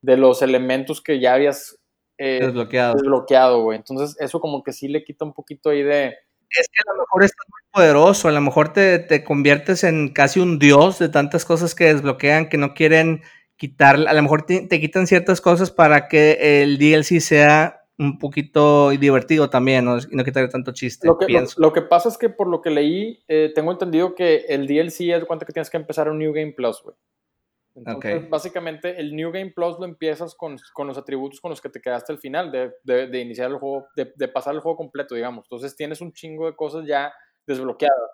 [0.01, 1.80] de los elementos que ya habías
[2.17, 2.95] eh, desbloqueado.
[2.95, 3.78] desbloqueado, güey.
[3.78, 6.15] Entonces eso como que sí le quita un poquito ahí de
[6.60, 10.10] es que a lo mejor estás muy poderoso, a lo mejor te, te, conviertes en
[10.10, 13.22] casi un dios de tantas cosas que desbloquean que no quieren
[13.58, 18.89] quitar, a lo mejor te, quitan ciertas cosas para que el DLC sea un poquito
[18.89, 19.97] divertido también, ¿no?
[19.97, 21.08] y no quitarle tanto chiste.
[21.08, 24.45] Lo que, lo, que pasa es que por lo que leí, eh, tengo entendido que
[24.49, 26.95] el DLC es cuenta que tienes que empezar un New Game Plus, güey.
[27.76, 31.69] Entonces, básicamente, el New Game Plus lo empiezas con, con, los atributos con los que
[31.69, 34.78] te quedaste al final, de, de, de iniciar el juego, de, de, pasar el juego
[34.78, 35.45] completo, digamos.
[35.45, 37.11] Entonces, tienes un chingo de cosas ya
[37.47, 38.11] desbloqueadas.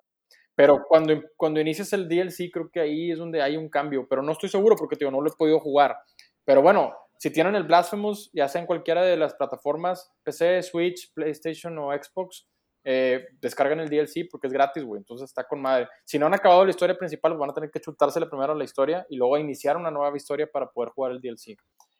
[0.55, 4.07] Pero cuando, cuando inicias el DLC, creo que ahí es donde hay un cambio.
[4.09, 5.95] Pero no estoy seguro porque, tío, no lo he podido jugar.
[6.43, 11.13] Pero bueno, si tienen el Blasphemous, ya sea en cualquiera de las plataformas, PC, Switch,
[11.13, 12.47] PlayStation o Xbox,
[12.83, 14.99] eh, descargan el DLC porque es gratis, güey.
[14.99, 15.87] Entonces está con madre.
[16.05, 19.05] Si no han acabado la historia principal, van a tener que chutársela primero la historia
[19.09, 21.57] y luego iniciar una nueva historia para poder jugar el DLC.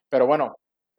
[0.09, 0.55] Pero bueno,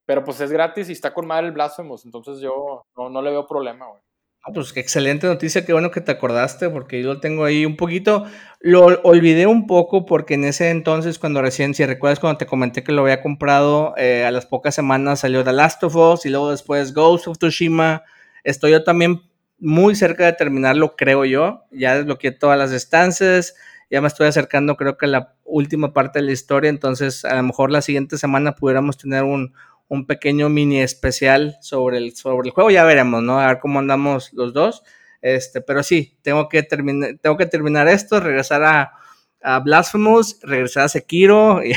[0.07, 2.05] pero pues es gratis y está con madre el Blasphemous.
[2.05, 4.03] Entonces yo no, le veo problema, güey.
[4.43, 7.67] Ah, pues qué excelente noticia, qué bueno que te acordaste, porque yo lo tengo ahí
[7.67, 8.25] un poquito,
[8.59, 12.83] lo olvidé un poco porque en ese entonces, cuando recién, si recuerdas cuando te comenté
[12.83, 16.31] que lo había comprado, eh, a las pocas semanas salió The Last of Us y
[16.31, 18.03] luego después Ghost of Tsushima,
[18.43, 19.30] estoy yo también
[19.61, 21.65] muy cerca de terminarlo, creo yo.
[21.71, 23.55] Ya desbloqueé todas las estancias,
[23.91, 26.71] ya me estoy acercando, creo que a la última parte de la historia.
[26.71, 29.55] Entonces, a lo mejor la siguiente semana pudiéramos tener un,
[29.89, 32.71] un pequeño mini especial sobre el, sobre el juego.
[32.71, 33.41] Ya veremos, ¿no?
[33.41, 34.83] A ver cómo andamos los dos.
[35.23, 38.93] Este, pero sí, tengo que, terminar, tengo que terminar esto, regresar a,
[39.43, 41.73] a Blasphemous, regresar a Sekiro y,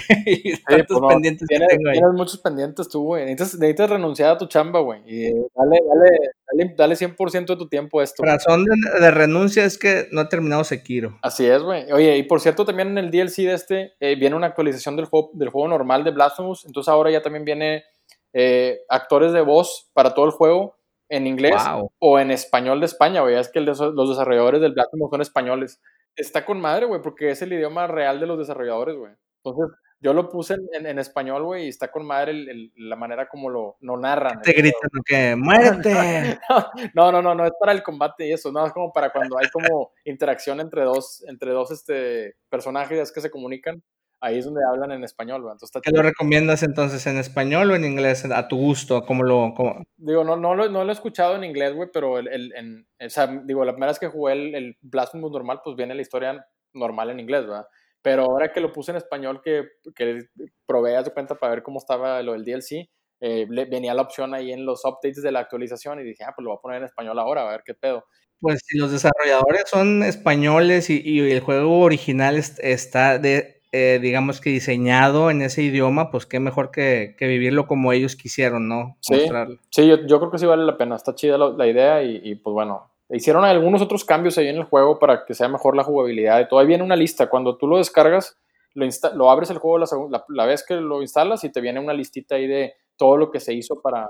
[0.58, 1.98] tantos pues pendientes tienes, que tengo ahí.
[1.98, 3.26] Tienes muchos pendientes tú, güey.
[3.26, 5.02] Necesitas, renunciar a tu chamba, güey.
[5.06, 6.20] Y dale, dale,
[6.52, 8.24] dale, dale 100% de tu tiempo a esto.
[8.24, 11.18] La razón de, renuncia es que no he terminado Sekiro.
[11.22, 11.92] Así es, güey.
[11.92, 15.06] Oye, y por cierto, también en el DLC de este eh, viene una actualización del
[15.06, 16.66] juego, del juego normal de Blasphemous.
[16.66, 17.84] Entonces ahora ya también viene
[18.34, 20.76] eh, actores de voz para todo el juego
[21.10, 21.62] en inglés
[22.00, 23.36] o en español de España, güey.
[23.36, 25.80] Es que los desarrolladores del Blasphemous son españoles
[26.16, 29.14] está con madre, güey, porque es el idioma real de los desarrolladores, güey.
[29.44, 33.30] Entonces, yo lo puse en, en, español, güey, y está con madre el, la manera
[33.30, 34.42] como lo, lo narran.
[34.42, 36.40] Te gritan que muerte.
[36.94, 39.38] no, no, no, no es para el combate y eso, no, es como para cuando
[39.38, 43.82] hay como interacción entre dos, entre dos este, personajes que se comunican.
[44.24, 47.84] Ahí es donde hablan en español, Entonces, ¿Qué lo recomiendas entonces en español o en
[47.84, 48.24] inglés?
[48.26, 49.54] A tu gusto, ¿cómo lo...?
[49.98, 52.88] Digo, no, no, lo, no lo he escuchado en inglés, güey, pero el, el, en,
[53.06, 56.02] o sea, digo, la primera vez que jugué el, el Blasphemous normal, pues viene la
[56.02, 57.68] historia normal en inglés, ¿verdad?
[58.02, 60.24] Pero ahora que lo puse en español, que, que
[60.66, 64.34] probé a su cuenta para ver cómo estaba lo del DLC, eh, venía la opción
[64.34, 66.78] ahí en los updates de la actualización y dije, ah, pues lo voy a poner
[66.80, 68.06] en español ahora, a ver qué pedo.
[68.40, 74.40] Pues si los desarrolladores son españoles y, y el juego original está de, eh, digamos
[74.40, 78.98] que diseñado en ese idioma, pues qué mejor que, que vivirlo como ellos quisieron, ¿no?
[79.00, 79.16] Sí,
[79.72, 82.36] sí yo, yo, creo que sí vale la pena, está chida la, idea y, y,
[82.36, 85.84] pues bueno, hicieron algunos otros cambios ahí en el juego para que sea mejor la
[85.84, 86.60] jugabilidad y todo.
[86.60, 88.38] Ahí viene una lista, cuando tú lo descargas,
[88.76, 91.94] lo, lo abres el juego la, la, vez que lo instalas y te viene una
[91.94, 94.08] listita ahí de todo lo que se hizo para,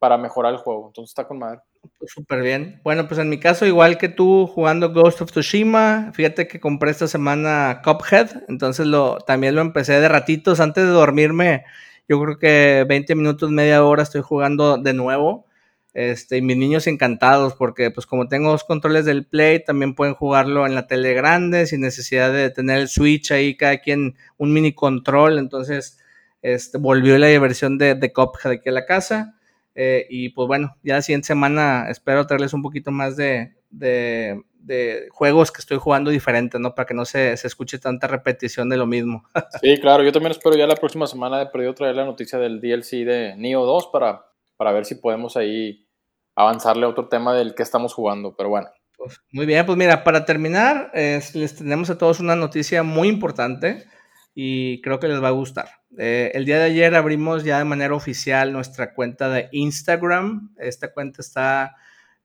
[0.00, 0.88] para mejorar el juego.
[0.88, 1.60] Entonces está con madre.
[1.98, 2.80] Pues súper bien.
[2.82, 6.90] Bueno, pues en mi caso, igual que tú jugando Ghost of Tsushima, fíjate que compré
[6.90, 11.64] esta semana Cuphead, entonces lo, también lo empecé de ratitos antes de dormirme.
[12.08, 15.46] Yo creo que 20 minutos, media hora estoy jugando de nuevo.
[15.94, 20.14] Este, y mis niños encantados porque pues como tengo dos controles del Play, también pueden
[20.14, 24.52] jugarlo en la tele grande sin necesidad de tener el Switch ahí, cada quien un
[24.52, 25.38] mini control.
[25.38, 25.98] Entonces,
[26.42, 29.36] este, volvió la diversión de, de Cuphead aquí a la casa.
[29.74, 35.08] Eh, y pues bueno, ya la siguiente semana espero traerles un poquito más de, de,
[35.10, 36.74] juegos que estoy jugando diferentes, ¿no?
[36.74, 39.24] Para que no se, se, escuche tanta repetición de lo mismo.
[39.60, 42.60] sí, claro, yo también espero ya la próxima semana de perdido traer la noticia del
[42.60, 45.88] DLC de Neo 2 para, para ver si podemos ahí
[46.36, 48.68] avanzarle a otro tema del que estamos jugando, pero bueno.
[48.96, 53.86] Pues, muy bien, pues mira, para terminar, les tenemos a todos una noticia muy importante
[54.34, 55.68] y creo que les va a gustar.
[55.96, 60.52] Eh, el día de ayer abrimos ya de manera oficial nuestra cuenta de Instagram.
[60.58, 61.76] Esta cuenta está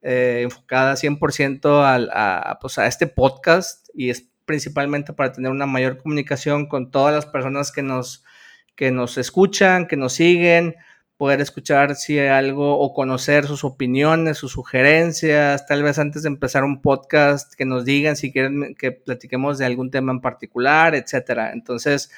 [0.02, 5.66] eh, enfocada 100% al, a, pues a este podcast y es principalmente para tener una
[5.66, 8.24] mayor comunicación con todas las personas que nos,
[8.74, 10.74] que nos escuchan, que nos siguen,
[11.20, 16.28] poder escuchar si hay algo o conocer sus opiniones, sus sugerencias, tal vez antes de
[16.28, 20.94] empezar un podcast que nos digan si quieren que platiquemos de algún tema en particular,
[20.94, 21.52] etcétera.
[21.52, 22.10] Entonces,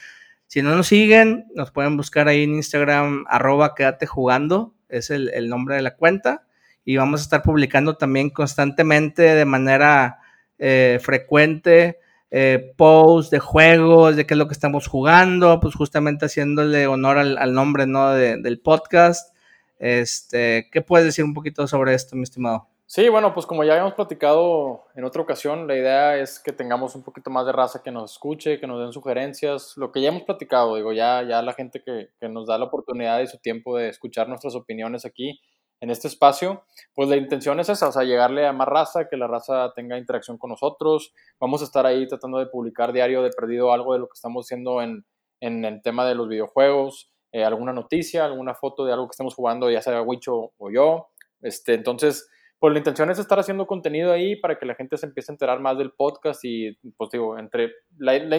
[0.46, 5.48] si no nos siguen, nos pueden buscar ahí en Instagram, arroba quédate jugando, es el,
[5.48, 6.46] nombre de la cuenta,
[6.84, 10.20] y vamos a estar publicando también constantemente de manera
[10.60, 11.98] eh, frecuente
[12.34, 17.18] eh, posts de juegos, de qué es lo que estamos jugando, pues justamente haciéndole honor
[17.18, 18.12] al, nombre ¿no?
[18.12, 19.36] del podcast.
[19.78, 22.68] Este, ¿Qué puedes decir un poquito sobre esto, mi estimado?
[22.86, 26.94] Sí, bueno, pues como ya habíamos platicado en otra ocasión, la idea es que tengamos
[26.94, 30.08] un poquito más de raza que nos escuche, que nos den sugerencias, lo que ya
[30.08, 33.38] hemos platicado, digo, ya, ya la gente que, que nos da la oportunidad y su
[33.38, 35.38] tiempo de escuchar nuestras opiniones aquí,
[35.82, 36.62] en este espacio,
[36.94, 39.98] pues la intención es esa, o sea, llegarle a más raza, que la raza tenga
[39.98, 41.12] interacción con nosotros.
[41.40, 44.46] Vamos a estar ahí tratando de publicar diario de perdido algo de lo que estamos
[44.46, 45.04] haciendo en,
[45.40, 49.34] en el tema de los videojuegos, eh, alguna noticia, alguna foto de algo que estemos
[49.34, 51.08] jugando, ya sea Wicho o yo.
[51.40, 52.30] Este, entonces,
[52.60, 55.34] pues la intención es estar haciendo contenido ahí para que la gente se empiece a
[55.34, 57.72] enterar más del podcast y, pues digo, entre,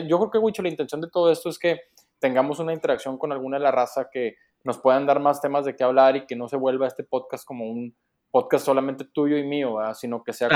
[0.07, 1.81] yo creo que Wicho, la intención de todo esto es que
[2.19, 5.75] tengamos una interacción con alguna de la raza que nos puedan dar más temas de
[5.75, 7.95] qué hablar y que no se vuelva este podcast como un
[8.31, 10.49] podcast solamente tuyo y mío, sino que sea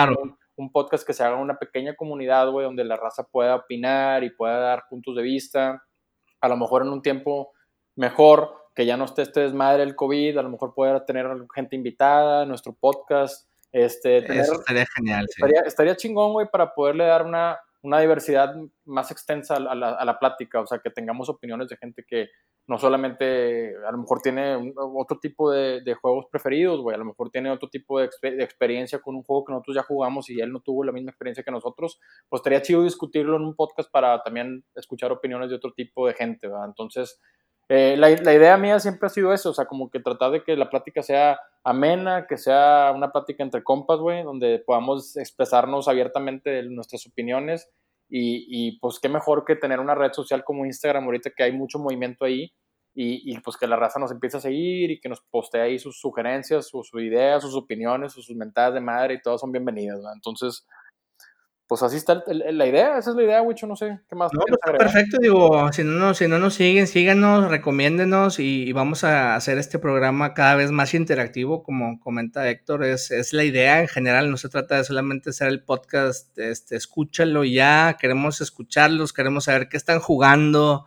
[0.55, 4.31] un, podcast que se haga una pequeña comunidad, güey, donde la raza pueda opinar y
[4.31, 5.83] pueda dar puntos de vista.
[6.41, 7.51] A lo mejor en un tiempo
[7.95, 11.75] mejor, que ya no esté este desmadre el COVID, a lo mejor poder tener gente
[11.75, 13.47] invitada, nuestro podcast.
[13.71, 15.25] Este, Eso estaría genial.
[15.29, 18.53] Estaría, estaría chingón, güey, para poderle dar una, una diversidad
[18.85, 22.27] más extensa a la, a la, plática, o sea, que tengamos opiniones de gente que
[22.67, 27.29] no solamente a lo mejor tiene otro tipo de, juegos preferidos, güey, a lo mejor
[27.29, 30.51] tiene otro tipo de, de, experiencia con un juego que nosotros ya jugamos y él
[30.51, 34.21] no tuvo la misma experiencia que nosotros, pues estaría chido discutirlo en un podcast para
[34.21, 36.65] también escuchar opiniones de otro tipo de gente, ¿verdad?
[36.65, 37.21] Entonces,
[37.69, 40.43] eh, la, la, idea mía siempre ha sido eso, o sea, como que tratar de
[40.43, 45.89] que la plática sea amena, que sea una plática entre compas, güey, donde podamos expresarnos
[45.89, 47.69] abiertamente nuestras opiniones
[48.09, 51.77] y, pues qué mejor que tener una red social como Instagram ahorita que hay mucho
[51.77, 52.53] movimiento ahí
[52.95, 55.99] y, pues que la raza nos empiece a seguir y que nos postee ahí sus
[55.99, 60.65] sugerencias, sus, ideas, sus opiniones, sus, mentadas de madre y todas son bienvenidas, Entonces,
[61.67, 64.31] pues así está la idea, esa es la idea, Wicho, no sé, ¿qué más?
[64.33, 69.35] No, pues perfecto, digo, si no, si no nos siguen, síganos, recomiéndenos y, vamos a
[69.35, 73.89] hacer este programa cada vez más interactivo, como comenta Héctor, es, es la idea en
[73.89, 79.43] general, no se trata de solamente hacer el podcast, este, escúchalo ya, queremos escucharlos, queremos
[79.43, 80.85] saber qué están jugando,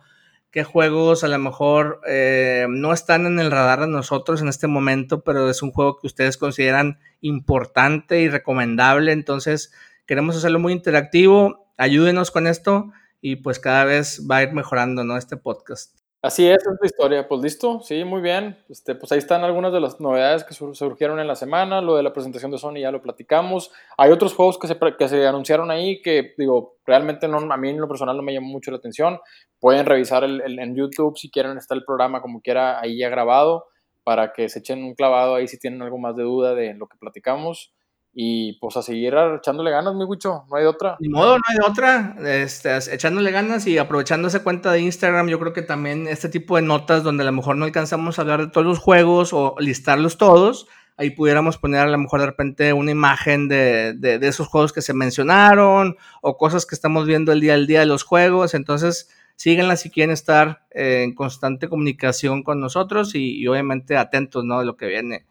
[0.49, 4.65] qué juegos a lo mejor eh, no están en el radar de nosotros en este
[4.65, 9.71] momento, pero es un juego que ustedes consideran importante y recomendable, entonces
[10.05, 11.73] Queremos hacerlo muy interactivo.
[11.77, 12.91] Ayúdenos con esto
[13.21, 15.17] y pues cada vez va a ir mejorando, ¿no?
[15.17, 16.01] Este podcast.
[16.23, 17.27] Así es, es la historia.
[17.27, 18.55] Pues listo, sí, muy bien.
[18.69, 21.81] Este, pues ahí están algunas de las novedades que surgieron en la semana.
[21.81, 23.71] Lo de la presentación de Sony ya lo platicamos.
[23.97, 27.69] Hay otros juegos que se, que se anunciaron ahí que, digo, realmente no, a mí
[27.69, 29.19] en lo personal no me llamó mucho la atención.
[29.59, 33.65] Pueden revisar el, en YouTube si quieren, está el programa como quiera ahí ya grabado
[34.03, 36.87] para que se echen un clavado ahí si tienen algo más de duda de lo
[36.87, 37.73] que platicamos.
[38.13, 40.97] Y pues a seguir echándole ganas, mi guicho, no hay otra.
[40.99, 42.15] Ni modo, no hay otra.
[42.25, 46.57] Este, echándole ganas y aprovechando esa cuenta de Instagram, yo creo que también este tipo
[46.57, 49.55] de notas donde a lo mejor no alcanzamos a hablar de todos los juegos o
[49.59, 54.47] listarlos todos, ahí pudiéramos poner a lo mejor de repente una imagen de, de, esos
[54.47, 58.03] juegos que se mencionaron o cosas que estamos viendo el día al día de los
[58.03, 58.53] juegos.
[58.55, 64.59] Entonces, síguenla si quieren estar en constante comunicación con nosotros y, y obviamente atentos ¿no?
[64.59, 65.30] de lo que viene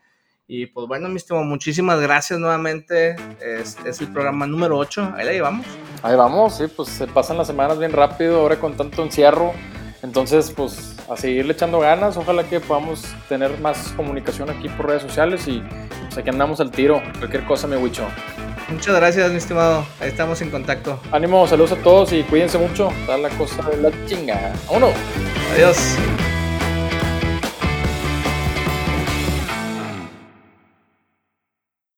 [0.52, 3.14] y pues bueno, mi estimado, muchísimas gracias nuevamente.
[3.40, 5.12] Es, es, el programa número 8.
[5.16, 5.64] Ahí la llevamos.
[6.02, 9.52] Ahí vamos, sí, pues se pasan las semanas bien rápido ahora con tanto encierro.
[10.02, 12.16] Entonces, pues a seguirle echando ganas.
[12.16, 15.62] Ojalá que podamos tener más comunicación aquí por redes sociales y
[16.06, 17.00] pues aquí andamos al tiro.
[17.18, 18.04] Cualquier cosa, mi Wicho.
[18.70, 19.86] Muchas gracias, mi estimado.
[20.00, 20.98] Ahí estamos en contacto.
[21.12, 22.90] Ánimo, saludos a todos y cuídense mucho.
[23.02, 24.52] Está la cosa de la chinga.
[24.66, 24.94] ¡Vámonos!
[25.54, 25.96] Adiós.